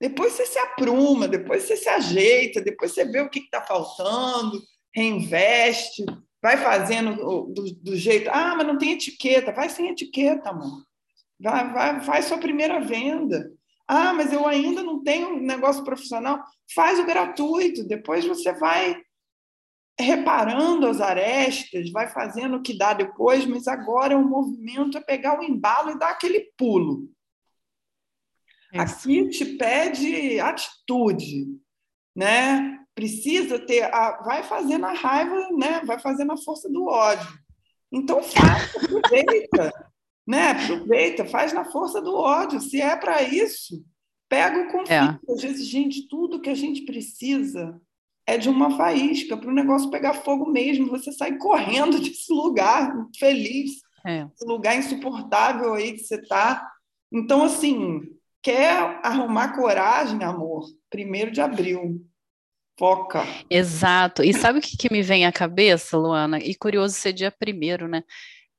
Depois 0.00 0.32
você 0.32 0.46
se 0.46 0.58
apruma, 0.58 1.28
depois 1.28 1.62
você 1.62 1.76
se 1.76 1.88
ajeita, 1.88 2.60
depois 2.60 2.92
você 2.92 3.04
vê 3.04 3.20
o 3.20 3.30
que 3.30 3.38
está 3.38 3.62
faltando, 3.62 4.60
reinveste, 4.94 6.04
vai 6.46 6.56
fazendo 6.58 7.16
do, 7.52 7.74
do, 7.82 7.96
jeito. 7.96 8.30
Ah, 8.30 8.54
mas 8.54 8.64
não 8.64 8.78
tem 8.78 8.92
etiqueta. 8.92 9.52
Vai 9.52 9.68
sem 9.68 9.88
etiqueta, 9.88 10.50
amor. 10.50 10.86
Vai, 11.40 11.72
vai, 11.72 12.00
faz 12.02 12.26
sua 12.26 12.38
primeira 12.38 12.78
venda. 12.80 13.50
Ah, 13.88 14.12
mas 14.12 14.32
eu 14.32 14.46
ainda 14.46 14.80
não 14.80 15.02
tenho 15.02 15.40
negócio 15.40 15.82
profissional. 15.82 16.40
Faz 16.72 17.00
o 17.00 17.04
gratuito, 17.04 17.82
depois 17.82 18.24
você 18.24 18.52
vai 18.52 18.96
reparando 19.98 20.86
as 20.86 21.00
arestas, 21.00 21.90
vai 21.90 22.06
fazendo 22.06 22.58
o 22.58 22.62
que 22.62 22.78
dá 22.78 22.92
depois, 22.92 23.44
mas 23.44 23.66
agora 23.66 24.16
o 24.16 24.24
movimento 24.24 24.98
é 24.98 25.00
pegar 25.00 25.40
o 25.40 25.42
embalo 25.42 25.90
e 25.90 25.98
dar 25.98 26.10
aquele 26.10 26.52
pulo. 26.56 27.10
Isso. 28.72 28.82
Aqui 28.82 29.28
te 29.30 29.44
pede 29.56 30.38
atitude, 30.38 31.46
né? 32.14 32.85
Precisa 32.96 33.58
ter, 33.58 33.82
a, 33.94 34.22
vai 34.22 34.42
fazendo 34.42 34.86
a 34.86 34.92
raiva, 34.92 35.50
né? 35.52 35.82
Vai 35.84 35.98
fazendo 35.98 36.32
a 36.32 36.36
força 36.38 36.66
do 36.68 36.86
ódio. 36.86 37.28
Então 37.92 38.22
faz, 38.22 38.74
aproveita, 38.74 39.72
né? 40.26 40.52
Aproveita, 40.52 41.26
faz 41.26 41.52
na 41.52 41.66
força 41.66 42.00
do 42.00 42.14
ódio. 42.14 42.58
Se 42.58 42.80
é 42.80 42.96
para 42.96 43.22
isso, 43.22 43.84
pega 44.30 44.62
o 44.62 44.72
conflito. 44.72 44.90
É. 45.28 45.32
Às 45.32 45.42
vezes, 45.42 45.66
gente, 45.66 46.08
tudo 46.08 46.40
que 46.40 46.48
a 46.50 46.54
gente 46.54 46.86
precisa 46.86 47.78
é 48.26 48.36
de 48.36 48.48
uma 48.48 48.76
faísca 48.76 49.36
para 49.36 49.50
o 49.50 49.54
negócio 49.54 49.90
pegar 49.90 50.14
fogo 50.14 50.50
mesmo. 50.50 50.88
Você 50.88 51.12
sai 51.12 51.36
correndo 51.36 52.00
desse 52.00 52.32
lugar, 52.32 52.92
feliz, 53.18 53.82
é. 54.06 54.26
esse 54.34 54.46
lugar 54.46 54.76
insuportável 54.76 55.74
aí 55.74 55.92
que 55.92 55.98
você 55.98 56.16
está. 56.16 56.66
Então, 57.12 57.44
assim, 57.44 58.00
quer 58.42 59.00
arrumar 59.02 59.54
coragem, 59.54 60.24
amor? 60.24 60.64
Primeiro 60.90 61.30
de 61.30 61.42
abril. 61.42 62.04
Foca. 62.78 63.24
Exato. 63.48 64.22
E 64.22 64.34
sabe 64.34 64.58
o 64.58 64.62
que, 64.62 64.76
que 64.76 64.92
me 64.92 65.02
vem 65.02 65.24
à 65.24 65.32
cabeça, 65.32 65.96
Luana? 65.96 66.38
E 66.38 66.54
curioso 66.54 66.94
ser 66.94 67.12
dia 67.12 67.30
primeiro, 67.30 67.88
né? 67.88 68.02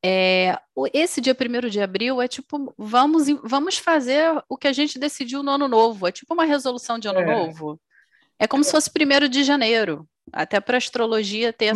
É, 0.04 0.58
esse 0.94 1.20
dia 1.20 1.36
primeiro 1.36 1.70
de 1.70 1.82
abril 1.82 2.22
é 2.22 2.28
tipo, 2.28 2.74
vamos, 2.78 3.28
vamos 3.44 3.78
fazer 3.78 4.42
o 4.48 4.58
que 4.58 4.68
a 4.68 4.74
gente 4.74 5.00
decidiu 5.00 5.44
no 5.44 5.52
ano 5.52 5.68
novo. 5.68 6.08
É 6.08 6.12
tipo 6.12 6.34
uma 6.34 6.46
resolução 6.46 6.98
de 6.98 7.08
ano 7.08 7.20
é. 7.20 7.26
novo. 7.26 7.80
É 8.40 8.48
como 8.48 8.64
se 8.64 8.72
fosse 8.72 8.90
primeiro 8.90 9.28
de 9.28 9.44
janeiro. 9.44 10.08
Até 10.32 10.60
para 10.60 10.78
astrologia 10.78 11.54
ter 11.54 11.70
a, 11.70 11.74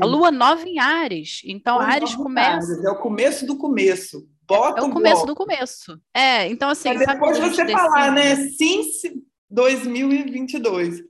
a 0.00 0.06
lua 0.06 0.30
nova 0.30 0.66
em 0.66 0.78
Ares. 0.78 1.40
Então, 1.44 1.80
Ares 1.80 2.14
começa. 2.14 2.80
É 2.86 2.90
o 2.90 2.96
começo 2.96 3.44
do 3.44 3.56
começo. 3.56 4.26
Bota 4.46 4.80
é, 4.80 4.84
o 4.84 4.90
começo 4.90 5.26
do 5.26 5.34
começo. 5.34 6.00
É, 6.14 6.46
então 6.46 6.70
assim. 6.70 6.94
Mas 6.94 7.06
depois 7.06 7.38
você 7.38 7.68
falar, 7.68 8.12
né? 8.12 8.36
Since 8.36 9.12
2022. 9.50 11.02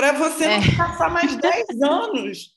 Para 0.00 0.12
você 0.12 0.46
não 0.46 0.54
é. 0.54 0.76
passar 0.78 1.10
mais 1.10 1.36
10 1.36 1.82
anos 1.82 2.56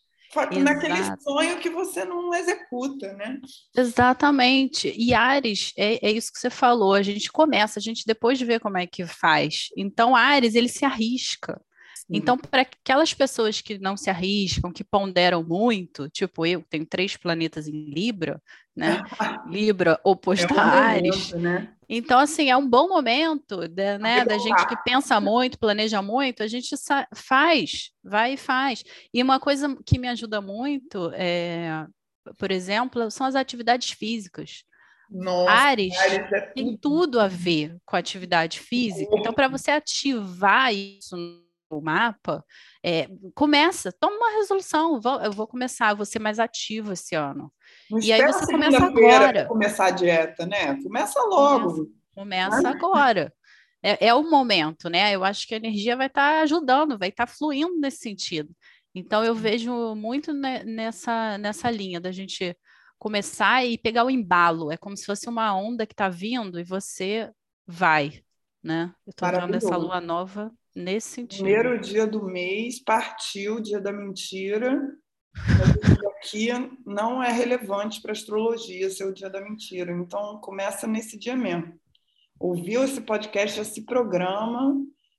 naquele 0.63 1.21
sonho 1.21 1.59
que 1.59 1.69
você 1.69 2.05
não 2.05 2.33
executa, 2.33 3.13
né? 3.15 3.37
Exatamente. 3.75 4.93
E 4.97 5.13
Ares, 5.13 5.73
é, 5.77 6.07
é, 6.07 6.09
isso 6.09 6.31
que 6.31 6.39
você 6.39 6.49
falou, 6.49 6.93
a 6.93 7.01
gente 7.01 7.29
começa, 7.29 7.79
a 7.79 7.81
gente 7.81 8.05
depois 8.07 8.39
de 8.39 8.45
ver 8.45 8.61
como 8.61 8.77
é 8.77 8.87
que 8.87 9.05
faz. 9.05 9.67
Então, 9.75 10.15
Ares, 10.15 10.55
ele 10.55 10.69
se 10.69 10.85
arrisca. 10.85 11.61
Então, 12.09 12.37
para 12.37 12.61
aquelas 12.61 13.13
pessoas 13.13 13.59
que 13.59 13.77
não 13.77 13.97
se 13.97 14.09
arriscam, 14.09 14.71
que 14.71 14.83
ponderam 14.83 15.43
muito, 15.43 16.09
tipo 16.09 16.45
eu, 16.45 16.63
tenho 16.69 16.85
três 16.85 17.17
planetas 17.17 17.67
em 17.67 17.89
Libra, 17.89 18.41
né? 18.75 19.01
Libra 19.49 19.99
oposto 20.03 20.53
é 20.53 20.55
um 20.55 20.59
a 20.59 20.63
Ares. 20.63 21.31
né? 21.33 21.73
Então, 21.95 22.19
assim, 22.19 22.49
é 22.49 22.57
um 22.57 22.67
bom 22.67 22.89
momento 22.89 23.67
de, 23.67 23.99
né, 23.99 24.25
da 24.25 24.39
gente 24.39 24.65
que 24.67 24.75
pensa 24.83 25.21
muito, 25.21 25.59
planeja 25.59 26.01
muito, 26.01 26.41
a 26.41 26.47
gente 26.47 26.75
faz, 27.13 27.91
vai 28.03 28.33
e 28.33 28.37
faz. 28.37 28.83
E 29.13 29.21
uma 29.21 29.39
coisa 29.39 29.77
que 29.85 29.99
me 29.99 30.07
ajuda 30.07 30.41
muito, 30.41 31.11
é, 31.13 31.85
por 32.39 32.51
exemplo, 32.51 33.11
são 33.11 33.27
as 33.27 33.35
atividades 33.35 33.91
físicas. 33.91 34.63
Nossa, 35.07 35.51
Ares, 35.51 35.95
Ares 35.95 36.31
é 36.31 36.41
tudo. 36.41 36.53
tem 36.55 36.77
tudo 36.77 37.19
a 37.19 37.27
ver 37.27 37.77
com 37.85 37.95
a 37.95 37.99
atividade 37.99 38.59
física. 38.59 39.15
Então, 39.15 39.31
para 39.31 39.47
você 39.47 39.69
ativar 39.69 40.73
isso 40.73 41.15
no 41.73 41.81
mapa, 41.81 42.43
é, 42.83 43.07
começa, 43.33 43.91
toma 43.91 44.15
uma 44.15 44.37
resolução. 44.37 44.99
Vou, 44.99 45.21
eu 45.21 45.31
vou 45.31 45.47
começar, 45.47 45.93
vou 45.93 46.05
ser 46.05 46.19
mais 46.19 46.39
ativo 46.39 46.93
esse 46.93 47.15
ano. 47.15 47.51
Não 47.89 47.99
e 47.99 48.11
aí 48.11 48.21
você 48.25 48.45
começa 48.45 48.85
agora. 48.85 49.45
Começar 49.45 49.85
a 49.87 49.91
dieta, 49.91 50.45
né? 50.45 50.81
Começa 50.81 51.19
logo. 51.21 51.91
Começa, 52.13 52.57
começa 52.57 52.69
agora. 52.69 53.33
É, 53.81 54.07
é, 54.07 54.13
o 54.13 54.23
momento, 54.23 54.89
né? 54.89 55.13
Eu 55.13 55.23
acho 55.23 55.47
que 55.47 55.53
a 55.53 55.57
energia 55.57 55.97
vai 55.97 56.07
estar 56.07 56.35
tá 56.35 56.41
ajudando, 56.41 56.97
vai 56.97 57.09
estar 57.09 57.25
tá 57.25 57.31
fluindo 57.31 57.77
nesse 57.79 57.97
sentido. 57.97 58.55
Então 58.95 59.23
eu 59.23 59.33
vejo 59.33 59.95
muito 59.95 60.31
nessa, 60.31 61.37
nessa 61.37 61.69
linha 61.71 61.99
da 61.99 62.11
gente 62.11 62.55
começar 62.97 63.65
e 63.65 63.77
pegar 63.77 64.05
o 64.05 64.09
embalo. 64.09 64.71
É 64.71 64.77
como 64.77 64.95
se 64.95 65.05
fosse 65.05 65.27
uma 65.27 65.53
onda 65.55 65.85
que 65.85 65.93
está 65.93 66.07
vindo 66.07 66.59
e 66.59 66.63
você 66.63 67.29
vai, 67.67 68.23
né? 68.63 68.93
Eu 69.05 69.11
estou 69.11 69.29
vendo 69.29 69.55
essa 69.55 69.75
lua 69.75 69.99
nova 69.99 70.51
nesse 70.75 71.09
sentido. 71.09 71.43
Primeiro 71.43 71.79
dia 71.79 72.07
do 72.07 72.23
mês, 72.23 72.81
partiu 72.83 73.55
o 73.55 73.61
dia 73.61 73.79
da 73.79 73.91
mentira. 73.91 74.81
aqui 76.17 76.49
não 76.85 77.21
é 77.21 77.31
relevante 77.31 78.01
para 78.01 78.11
astrologia 78.11 78.89
ser 78.89 79.05
o 79.05 79.13
dia 79.13 79.29
da 79.29 79.41
mentira. 79.41 79.91
Então 79.91 80.39
começa 80.39 80.87
nesse 80.87 81.17
dia 81.17 81.35
mesmo. 81.35 81.73
Ouviu 82.39 82.83
esse 82.83 83.01
podcast, 83.01 83.57
já 83.57 83.63
se 83.63 83.85
programa, 83.85 84.75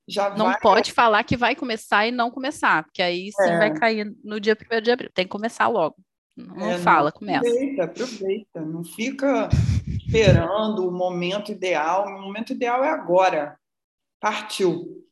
já 0.07 0.31
não 0.37 0.47
vai... 0.47 0.61
pode 0.61 0.93
falar 0.93 1.25
que 1.25 1.37
vai 1.37 1.55
começar 1.55 2.07
e 2.07 2.11
não 2.11 2.31
começar, 2.31 2.85
porque 2.85 3.03
aí 3.03 3.31
sim 3.33 3.51
é. 3.51 3.59
vai 3.59 3.75
cair 3.75 4.15
no 4.23 4.39
dia 4.39 4.57
1 4.57 4.81
de 4.81 4.91
abril. 4.91 5.11
Tem 5.15 5.25
que 5.25 5.31
começar 5.31 5.69
logo. 5.69 5.97
Não 6.37 6.71
é, 6.71 6.79
fala, 6.79 7.11
não 7.11 7.19
começa. 7.19 7.47
Aproveita, 7.47 7.85
aproveita. 7.85 8.61
Não 8.61 8.85
fica 8.85 9.49
esperando 9.87 10.87
o 10.87 10.93
momento 10.93 11.53
ideal. 11.53 12.07
O 12.07 12.21
momento 12.21 12.53
ideal 12.53 12.83
é 12.83 12.91
agora. 12.91 13.57
Partiu. 14.21 15.05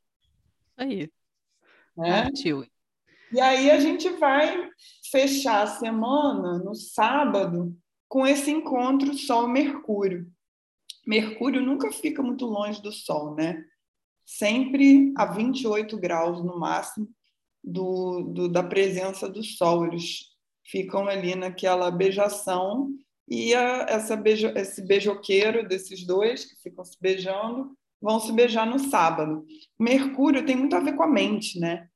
Aí. 0.82 1.10
Né? 1.96 2.22
Partiu. 2.24 2.66
E 3.32 3.40
aí 3.40 3.70
a 3.70 3.78
gente 3.78 4.08
vai 4.10 4.68
fechar 5.10 5.62
a 5.62 5.66
semana 5.66 6.58
no 6.58 6.74
sábado 6.74 7.74
com 8.08 8.26
esse 8.26 8.50
encontro 8.50 9.14
Sol-Mercúrio. 9.14 10.30
Mercúrio 11.06 11.62
nunca 11.62 11.90
fica 11.90 12.22
muito 12.22 12.44
longe 12.44 12.82
do 12.82 12.92
Sol, 12.92 13.34
né? 13.34 13.64
Sempre 14.24 15.12
a 15.16 15.24
28 15.26 15.96
graus 15.98 16.44
no 16.44 16.58
máximo 16.58 17.08
do, 17.62 18.22
do 18.22 18.48
da 18.48 18.62
presença 18.62 19.28
do 19.28 19.42
Sol. 19.42 19.86
Eles 19.86 20.30
ficam 20.64 21.06
ali 21.08 21.34
naquela 21.34 21.90
beijação 21.90 22.90
e 23.28 23.54
a, 23.54 23.86
essa 23.88 24.16
beijo, 24.16 24.48
esse 24.48 24.82
beijoqueiro 24.82 25.66
desses 25.66 26.04
dois 26.04 26.44
que 26.44 26.60
ficam 26.62 26.84
se 26.84 26.96
beijando 27.00 27.76
vão 28.02 28.18
se 28.18 28.32
beijar 28.32 28.66
no 28.66 28.78
sábado. 28.78 29.46
Mercúrio 29.78 30.44
tem 30.44 30.56
muito 30.56 30.74
a 30.74 30.80
ver 30.80 30.94
com 30.94 31.04
a 31.04 31.08
mente, 31.08 31.58
né? 31.60 31.86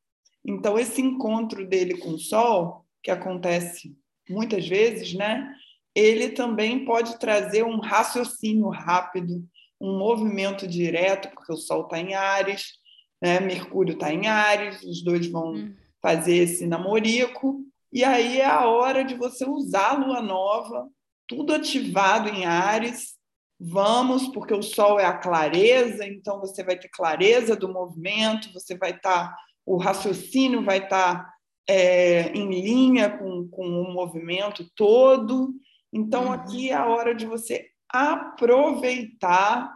Então 0.45 0.79
esse 0.79 1.03
encontro 1.03 1.67
dele 1.67 1.99
com 1.99 2.11
o 2.11 2.19
Sol, 2.19 2.87
que 3.03 3.11
acontece 3.11 3.97
muitas 4.29 4.67
vezes, 4.67 5.13
né? 5.15 5.53
Ele 5.95 6.31
também 6.31 6.85
pode 6.85 7.19
trazer 7.19 7.65
um 7.65 7.81
raciocínio 7.81 8.69
rápido, 8.69 9.45
um 9.81 9.99
movimento 9.99 10.67
direto, 10.67 11.29
porque 11.35 11.53
o 11.53 11.57
Sol 11.57 11.83
está 11.83 11.99
em 11.99 12.15
Ares, 12.15 12.75
né? 13.21 13.41
Mercúrio 13.41 13.95
está 13.95 14.13
em 14.13 14.29
Ares, 14.29 14.83
os 14.85 15.03
dois 15.03 15.27
vão 15.27 15.53
hum. 15.53 15.75
fazer 16.01 16.37
esse 16.37 16.67
namorico, 16.67 17.67
e 17.93 18.05
aí 18.05 18.41
é 18.41 18.47
a 18.47 18.67
hora 18.67 19.03
de 19.03 19.15
você 19.15 19.49
usar 19.49 19.91
a 19.91 19.97
lua 19.97 20.21
nova, 20.21 20.89
tudo 21.27 21.55
ativado 21.55 22.29
em 22.29 22.45
Ares. 22.45 23.16
Vamos, 23.59 24.29
porque 24.29 24.53
o 24.53 24.63
sol 24.63 25.01
é 25.01 25.07
a 25.07 25.17
clareza, 25.17 26.07
então 26.07 26.39
você 26.41 26.63
vai 26.63 26.79
ter 26.79 26.89
clareza 26.89 27.57
do 27.57 27.73
movimento, 27.73 28.53
você 28.53 28.77
vai 28.77 28.91
estar, 28.91 29.29
tá, 29.29 29.37
o 29.65 29.79
raciocínio 29.79 30.63
vai 30.63 30.79
estar 30.79 31.25
tá, 31.25 31.35
é, 31.69 32.29
em 32.33 32.49
linha 32.49 33.17
com, 33.17 33.49
com 33.49 33.67
o 33.67 33.93
movimento 33.93 34.71
todo. 34.77 35.55
Então, 35.93 36.27
uhum. 36.27 36.33
aqui 36.33 36.71
é 36.71 36.75
a 36.75 36.87
hora 36.87 37.15
de 37.15 37.25
você 37.25 37.67
aproveitar 37.89 39.75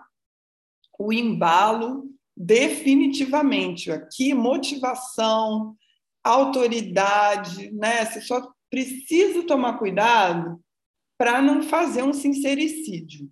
o 0.98 1.12
embalo 1.12 2.04
definitivamente. 2.36 3.90
Aqui, 3.90 4.34
motivação, 4.34 5.74
autoridade, 6.22 7.70
né? 7.72 8.04
Você 8.04 8.20
só 8.20 8.52
precisa 8.70 9.42
tomar 9.46 9.78
cuidado 9.78 10.60
para 11.18 11.42
não 11.42 11.62
fazer 11.62 12.02
um 12.02 12.12
sincericídio, 12.12 13.28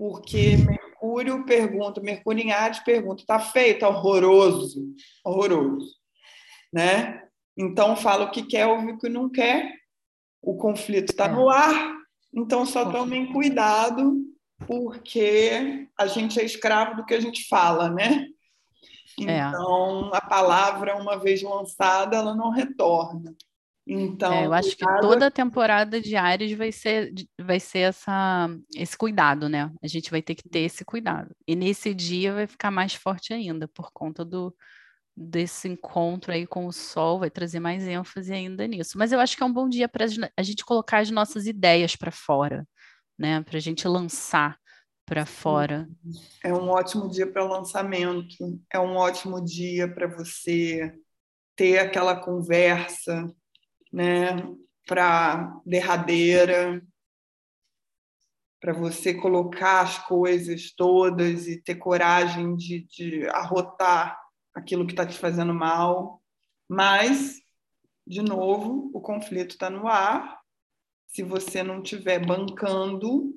porque 0.00 0.56
Mercúrio 0.56 1.44
pergunta, 1.44 2.00
Mercúrio 2.00 2.42
em 2.42 2.52
Ares 2.52 2.78
pergunta, 2.78 3.22
tá 3.26 3.38
feito, 3.38 3.84
horroroso, 3.84 4.94
horroroso, 5.22 5.94
né? 6.72 7.22
Então 7.54 7.94
fala 7.94 8.24
o 8.24 8.30
que 8.30 8.42
quer, 8.42 8.66
ouve 8.66 8.92
o 8.92 8.98
que 8.98 9.10
não 9.10 9.28
quer, 9.28 9.74
o 10.40 10.56
conflito 10.56 11.10
está 11.10 11.28
no 11.28 11.50
ar, 11.50 11.98
então 12.34 12.64
só 12.64 12.90
tomem 12.90 13.30
cuidado, 13.30 14.24
porque 14.66 15.86
a 15.98 16.06
gente 16.06 16.40
é 16.40 16.44
escravo 16.44 16.96
do 16.96 17.04
que 17.04 17.12
a 17.12 17.20
gente 17.20 17.46
fala, 17.46 17.90
né? 17.90 18.26
É. 19.20 19.40
Então, 19.48 20.14
a 20.14 20.20
palavra, 20.22 20.96
uma 20.96 21.18
vez 21.18 21.42
lançada, 21.42 22.16
ela 22.16 22.34
não 22.34 22.48
retorna. 22.48 23.36
Então, 23.92 24.32
é, 24.32 24.46
eu 24.46 24.52
acho 24.52 24.76
que 24.76 24.84
toda 25.00 25.26
a 25.26 25.30
temporada 25.32 26.00
de 26.00 26.14
Ares 26.14 26.52
vai 26.52 26.70
ser, 26.70 27.12
vai 27.40 27.58
ser 27.58 27.80
essa, 27.80 28.48
esse 28.76 28.96
cuidado, 28.96 29.48
né? 29.48 29.68
A 29.82 29.88
gente 29.88 30.12
vai 30.12 30.22
ter 30.22 30.36
que 30.36 30.48
ter 30.48 30.60
esse 30.60 30.84
cuidado. 30.84 31.34
E 31.44 31.56
nesse 31.56 31.92
dia 31.92 32.32
vai 32.32 32.46
ficar 32.46 32.70
mais 32.70 32.94
forte 32.94 33.32
ainda, 33.32 33.66
por 33.66 33.90
conta 33.92 34.24
do, 34.24 34.54
desse 35.16 35.68
encontro 35.68 36.30
aí 36.32 36.46
com 36.46 36.68
o 36.68 36.72
Sol, 36.72 37.18
vai 37.18 37.30
trazer 37.30 37.58
mais 37.58 37.82
ênfase 37.82 38.32
ainda 38.32 38.64
nisso. 38.64 38.96
Mas 38.96 39.10
eu 39.10 39.18
acho 39.18 39.36
que 39.36 39.42
é 39.42 39.46
um 39.46 39.52
bom 39.52 39.68
dia 39.68 39.88
para 39.88 40.04
a 40.36 40.42
gente 40.42 40.64
colocar 40.64 40.98
as 40.98 41.10
nossas 41.10 41.48
ideias 41.48 41.96
para 41.96 42.12
fora, 42.12 42.64
né? 43.18 43.42
Para 43.42 43.56
a 43.56 43.60
gente 43.60 43.88
lançar 43.88 44.56
para 45.04 45.26
fora. 45.26 45.88
É 46.44 46.54
um 46.54 46.68
ótimo 46.68 47.10
dia 47.10 47.26
para 47.26 47.42
lançamento, 47.42 48.62
é 48.72 48.78
um 48.78 48.94
ótimo 48.94 49.44
dia 49.44 49.92
para 49.92 50.06
você 50.06 50.94
ter 51.56 51.78
aquela 51.80 52.14
conversa, 52.14 53.26
né, 53.92 54.36
para 54.86 55.60
derradeira, 55.64 56.82
para 58.60 58.72
você 58.72 59.14
colocar 59.14 59.80
as 59.80 59.98
coisas 60.06 60.70
todas 60.70 61.48
e 61.48 61.60
ter 61.60 61.76
coragem 61.76 62.54
de, 62.56 62.80
de 62.86 63.26
arrotar 63.28 64.20
aquilo 64.54 64.86
que 64.86 64.92
está 64.92 65.06
te 65.06 65.18
fazendo 65.18 65.54
mal. 65.54 66.22
Mas, 66.68 67.40
de 68.06 68.20
novo, 68.20 68.90
o 68.92 69.00
conflito 69.00 69.52
está 69.52 69.70
no 69.70 69.88
ar. 69.88 70.38
Se 71.06 71.22
você 71.22 71.62
não 71.62 71.82
estiver 71.82 72.24
bancando, 72.24 73.34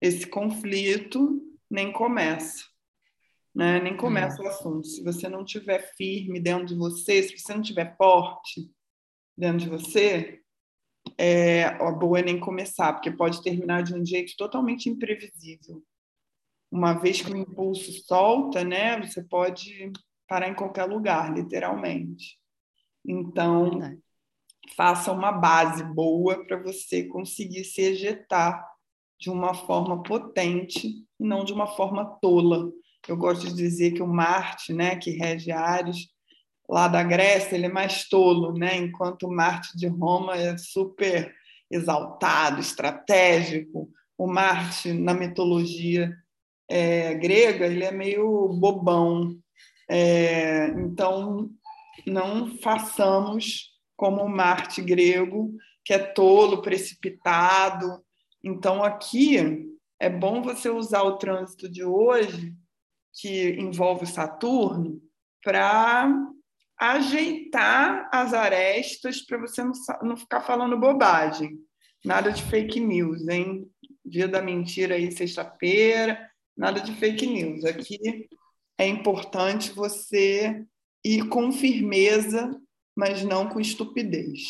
esse 0.00 0.26
conflito 0.26 1.40
nem 1.70 1.92
começa. 1.92 2.64
Né? 3.54 3.80
Nem 3.80 3.96
começa 3.96 4.42
hum. 4.42 4.44
o 4.44 4.48
assunto. 4.48 4.86
Se 4.86 5.04
você 5.04 5.28
não 5.28 5.44
estiver 5.44 5.94
firme 5.96 6.40
dentro 6.40 6.66
de 6.66 6.74
você, 6.74 7.22
se 7.22 7.38
você 7.38 7.54
não 7.54 7.62
estiver 7.62 7.96
forte 7.96 8.68
dentro 9.36 9.58
de 9.58 9.68
você, 9.68 10.40
é, 11.18 11.64
a 11.64 11.90
boa 11.90 12.20
é 12.20 12.22
nem 12.22 12.38
começar, 12.38 12.92
porque 12.92 13.10
pode 13.10 13.42
terminar 13.42 13.82
de 13.82 13.94
um 13.94 14.04
jeito 14.04 14.34
totalmente 14.36 14.88
imprevisível. 14.88 15.82
Uma 16.70 16.94
vez 16.94 17.20
que 17.20 17.30
o 17.30 17.36
impulso 17.36 17.92
solta, 18.06 18.64
né, 18.64 19.00
você 19.00 19.22
pode 19.22 19.92
parar 20.26 20.48
em 20.48 20.54
qualquer 20.54 20.84
lugar, 20.84 21.32
literalmente. 21.34 22.38
Então, 23.04 23.98
faça 24.74 25.12
uma 25.12 25.32
base 25.32 25.84
boa 25.84 26.46
para 26.46 26.62
você 26.62 27.04
conseguir 27.04 27.64
se 27.64 27.82
ejetar 27.82 28.64
de 29.20 29.30
uma 29.30 29.54
forma 29.54 30.02
potente 30.02 30.88
e 30.88 31.24
não 31.24 31.44
de 31.44 31.52
uma 31.52 31.66
forma 31.66 32.04
tola. 32.20 32.72
Eu 33.06 33.16
gosto 33.16 33.46
de 33.46 33.54
dizer 33.54 33.92
que 33.92 34.02
o 34.02 34.06
Marte, 34.06 34.72
né, 34.72 34.96
que 34.96 35.10
rege 35.10 35.52
Ares, 35.52 36.08
lá 36.72 36.88
da 36.88 37.02
Grécia, 37.02 37.54
ele 37.54 37.66
é 37.66 37.72
mais 37.72 38.08
tolo, 38.08 38.52
né? 38.52 38.76
enquanto 38.76 39.30
Marte 39.30 39.76
de 39.76 39.86
Roma 39.86 40.36
é 40.36 40.56
super 40.56 41.34
exaltado, 41.70 42.60
estratégico. 42.60 43.90
O 44.16 44.26
Marte, 44.26 44.92
na 44.92 45.14
mitologia 45.14 46.16
é, 46.68 47.14
grega, 47.14 47.66
ele 47.66 47.84
é 47.84 47.92
meio 47.92 48.48
bobão. 48.48 49.36
É, 49.88 50.68
então, 50.68 51.50
não 52.06 52.56
façamos 52.58 53.70
como 53.96 54.22
o 54.22 54.28
Marte 54.28 54.80
grego, 54.80 55.54
que 55.84 55.92
é 55.92 55.98
tolo, 55.98 56.62
precipitado, 56.62 58.02
então, 58.44 58.82
aqui 58.82 59.68
é 60.00 60.10
bom 60.10 60.42
você 60.42 60.68
usar 60.68 61.02
o 61.02 61.16
trânsito 61.16 61.68
de 61.68 61.84
hoje, 61.84 62.52
que 63.14 63.50
envolve 63.52 64.04
Saturno, 64.04 65.00
para 65.44 66.10
ajeitar 66.82 68.08
as 68.12 68.34
arestas 68.34 69.24
para 69.24 69.38
você 69.38 69.62
não, 69.62 69.72
não 70.02 70.16
ficar 70.16 70.40
falando 70.40 70.78
bobagem. 70.78 71.56
Nada 72.04 72.32
de 72.32 72.42
fake 72.42 72.80
news, 72.80 73.28
hein? 73.28 73.70
dia 74.04 74.26
da 74.26 74.42
mentira 74.42 74.96
aí, 74.96 75.12
sexta-feira, 75.12 76.28
nada 76.56 76.80
de 76.80 76.92
fake 76.92 77.24
news. 77.24 77.64
Aqui 77.64 78.28
é 78.76 78.86
importante 78.86 79.70
você 79.70 80.64
ir 81.04 81.28
com 81.28 81.52
firmeza, 81.52 82.50
mas 82.96 83.22
não 83.22 83.48
com 83.48 83.60
estupidez. 83.60 84.40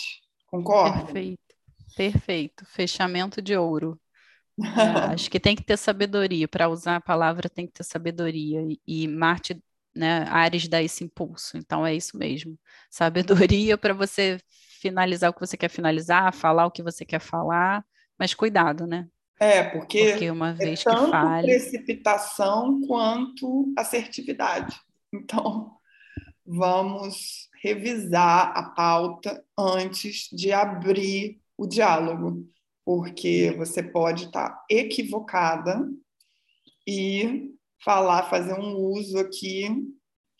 Concorda? 0.46 1.04
Perfeito, 1.04 1.54
perfeito. 1.94 2.64
Fechamento 2.66 3.42
de 3.42 3.54
ouro. 3.56 4.00
É, 4.58 4.62
acho 5.12 5.30
que 5.30 5.38
tem 5.38 5.54
que 5.54 5.62
ter 5.62 5.76
sabedoria. 5.76 6.48
Para 6.48 6.68
usar 6.68 6.96
a 6.96 7.00
palavra, 7.00 7.48
tem 7.48 7.66
que 7.66 7.74
ter 7.74 7.84
sabedoria. 7.84 8.62
E, 8.62 8.80
e 8.86 9.06
Marte, 9.08 9.62
né, 9.94 10.24
Ares 10.28 10.68
dá 10.68 10.83
esse 10.83 11.05
impulso. 11.05 11.57
Então 11.57 11.87
é 11.87 11.94
isso 11.94 12.16
mesmo. 12.16 12.59
Sabedoria 12.90 13.76
para 13.78 13.94
você 13.94 14.38
finalizar 14.81 15.31
o 15.31 15.35
que 15.35 15.40
você 15.40 15.57
quer 15.57 15.68
finalizar, 15.68 16.35
falar 16.35 16.66
o 16.66 16.70
que 16.70 16.83
você 16.83 17.05
quer 17.05 17.20
falar, 17.20 17.85
mas 18.18 18.35
cuidado, 18.35 18.87
né? 18.87 19.07
É, 19.38 19.62
porque, 19.64 20.11
porque 20.11 20.31
uma 20.31 20.50
é 20.50 20.52
vez 20.52 20.81
é 20.81 20.85
tanto 20.85 21.05
que 21.07 21.11
fale... 21.11 21.46
precipitação 21.46 22.81
quanto 22.87 23.72
assertividade. 23.76 24.76
Então, 25.14 25.76
vamos 26.46 27.50
revisar 27.62 28.57
a 28.57 28.62
pauta 28.70 29.44
antes 29.59 30.26
de 30.33 30.50
abrir 30.50 31.38
o 31.55 31.66
diálogo, 31.66 32.48
porque 32.83 33.55
você 33.59 33.83
pode 33.83 34.24
estar 34.24 34.64
equivocada 34.70 35.87
e 36.88 37.52
falar, 37.84 38.30
fazer 38.30 38.54
um 38.54 38.76
uso 38.76 39.18
aqui 39.18 39.68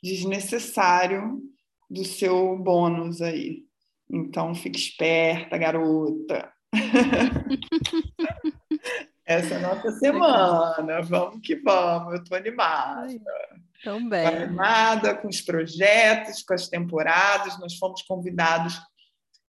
desnecessário 0.02 1.40
do 1.88 2.05
seu 2.05 2.59
bônus 2.59 3.20
aí. 3.20 3.64
Então, 4.11 4.55
fique 4.55 4.78
esperta, 4.78 5.57
garota. 5.57 6.52
Essa 9.24 9.55
é 9.55 9.57
a 9.57 9.61
nossa 9.61 9.92
semana. 9.92 11.00
Vamos 11.02 11.40
que 11.42 11.57
vamos. 11.57 12.14
Eu 12.14 12.22
estou 12.22 12.37
animada. 12.37 13.07
Também. 13.83 14.24
Estou 14.24 14.42
animada 14.42 15.16
com 15.16 15.28
os 15.28 15.40
projetos, 15.40 16.42
com 16.42 16.55
as 16.55 16.68
temporadas. 16.68 17.59
Nós 17.59 17.76
fomos 17.76 18.02
convidados 18.02 18.78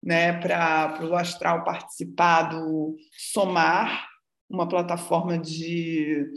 né, 0.04 0.40
para 0.40 1.04
o 1.04 1.16
Astral 1.16 1.64
participar 1.64 2.44
do 2.44 2.96
Somar, 3.12 4.08
uma 4.48 4.70
plataforma 4.70 5.38
de 5.38 6.28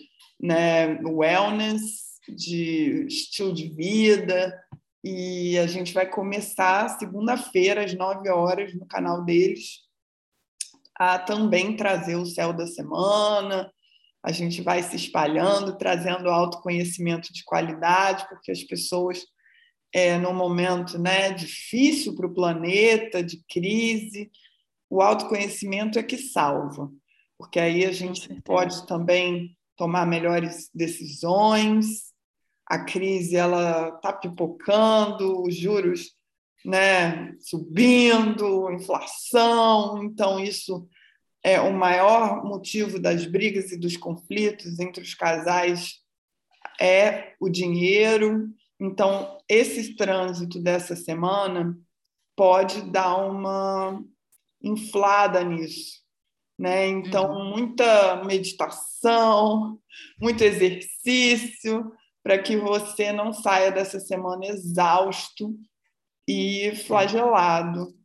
né, 0.40 1.00
wellness, 1.02 2.18
de 2.28 3.06
estilo 3.06 3.54
de 3.54 3.68
vida, 3.68 4.54
e 5.02 5.56
a 5.58 5.66
gente 5.66 5.94
vai 5.94 6.06
começar 6.06 6.98
segunda-feira, 6.98 7.84
às 7.84 7.94
9 7.94 8.28
horas, 8.28 8.74
no 8.74 8.86
canal 8.86 9.24
deles, 9.24 9.80
a 10.94 11.18
também 11.18 11.76
trazer 11.76 12.16
o 12.16 12.26
céu 12.26 12.52
da 12.52 12.66
semana. 12.66 13.72
A 14.22 14.32
gente 14.32 14.60
vai 14.60 14.82
se 14.82 14.96
espalhando, 14.96 15.78
trazendo 15.78 16.28
autoconhecimento 16.28 17.32
de 17.32 17.44
qualidade, 17.44 18.28
porque 18.28 18.50
as 18.50 18.62
pessoas, 18.64 19.24
é, 19.94 20.18
num 20.18 20.34
momento 20.34 20.98
né, 20.98 21.32
difícil 21.32 22.14
para 22.16 22.26
o 22.26 22.34
planeta, 22.34 23.22
de 23.22 23.42
crise, 23.48 24.30
o 24.90 25.00
autoconhecimento 25.00 25.98
é 25.98 26.02
que 26.02 26.18
salva, 26.18 26.90
porque 27.38 27.60
aí 27.60 27.84
a 27.84 27.92
gente 27.92 28.28
pode 28.42 28.86
também 28.86 29.56
tomar 29.78 30.04
melhores 30.06 30.68
decisões, 30.74 32.12
a 32.66 32.84
crise 32.84 33.36
ela 33.36 33.88
está 33.96 34.12
pipocando, 34.12 35.42
os 35.42 35.56
juros 35.56 36.14
né, 36.64 37.34
subindo, 37.40 38.70
inflação, 38.72 40.02
então 40.02 40.38
isso 40.38 40.86
é 41.42 41.60
o 41.60 41.72
maior 41.72 42.44
motivo 42.44 42.98
das 42.98 43.24
brigas 43.24 43.70
e 43.72 43.78
dos 43.78 43.96
conflitos 43.96 44.78
entre 44.80 45.02
os 45.02 45.14
casais 45.14 46.00
é 46.80 47.34
o 47.40 47.48
dinheiro. 47.48 48.48
Então 48.78 49.38
esse 49.48 49.94
trânsito 49.94 50.60
dessa 50.60 50.94
semana 50.94 51.78
pode 52.36 52.82
dar 52.90 53.16
uma 53.16 54.02
inflada 54.62 55.42
nisso, 55.42 56.02
né? 56.58 56.88
Então 56.88 57.30
uhum. 57.30 57.50
muita 57.50 58.24
meditação, 58.24 59.78
muito 60.20 60.42
exercício, 60.42 61.92
para 62.22 62.38
que 62.38 62.56
você 62.56 63.12
não 63.12 63.32
saia 63.32 63.70
dessa 63.70 64.00
semana 64.00 64.46
exausto 64.46 65.54
e 66.26 66.72
flagelado 66.86 67.96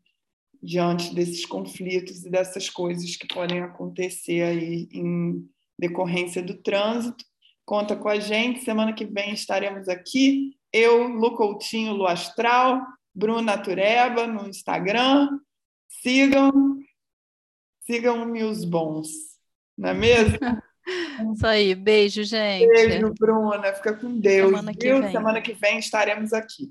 diante 0.62 1.14
desses 1.14 1.46
conflitos 1.46 2.24
e 2.24 2.30
dessas 2.30 2.70
coisas 2.70 3.18
que 3.18 3.28
podem 3.28 3.62
acontecer 3.62 4.44
aí 4.44 4.88
em 4.94 5.46
decorrência 5.78 6.42
do 6.42 6.54
trânsito. 6.54 7.26
Conta 7.66 7.96
com 7.96 8.08
a 8.08 8.20
gente, 8.20 8.64
semana 8.64 8.94
que 8.94 9.06
vem 9.06 9.34
estaremos 9.34 9.90
aqui, 9.90 10.56
eu, 10.72 11.08
Lu 11.08 11.36
Coutinho, 11.36 11.94
Lu 11.94 12.08
Astral, 12.08 12.82
Bruna 13.14 13.58
Tureba 13.58 14.26
no 14.26 14.48
Instagram. 14.50 15.40
Sigam, 15.88 16.52
sigam-me 17.86 18.44
os 18.44 18.64
bons, 18.66 19.10
não 19.78 19.90
é 19.90 19.94
mesmo? 19.94 20.38
Isso 21.34 21.48
aí, 21.48 21.76
beijo, 21.76 22.24
gente. 22.24 22.68
Beijo, 22.68 23.14
Bruna. 23.18 23.74
Fica 23.74 23.94
com 23.94 24.20
Deus. 24.20 24.50
Semana 24.50 24.74
que, 24.74 24.94
vem. 24.94 25.12
Semana 25.12 25.42
que 25.42 25.54
vem 25.54 25.80
estaremos 25.80 26.34
aqui. 26.34 26.70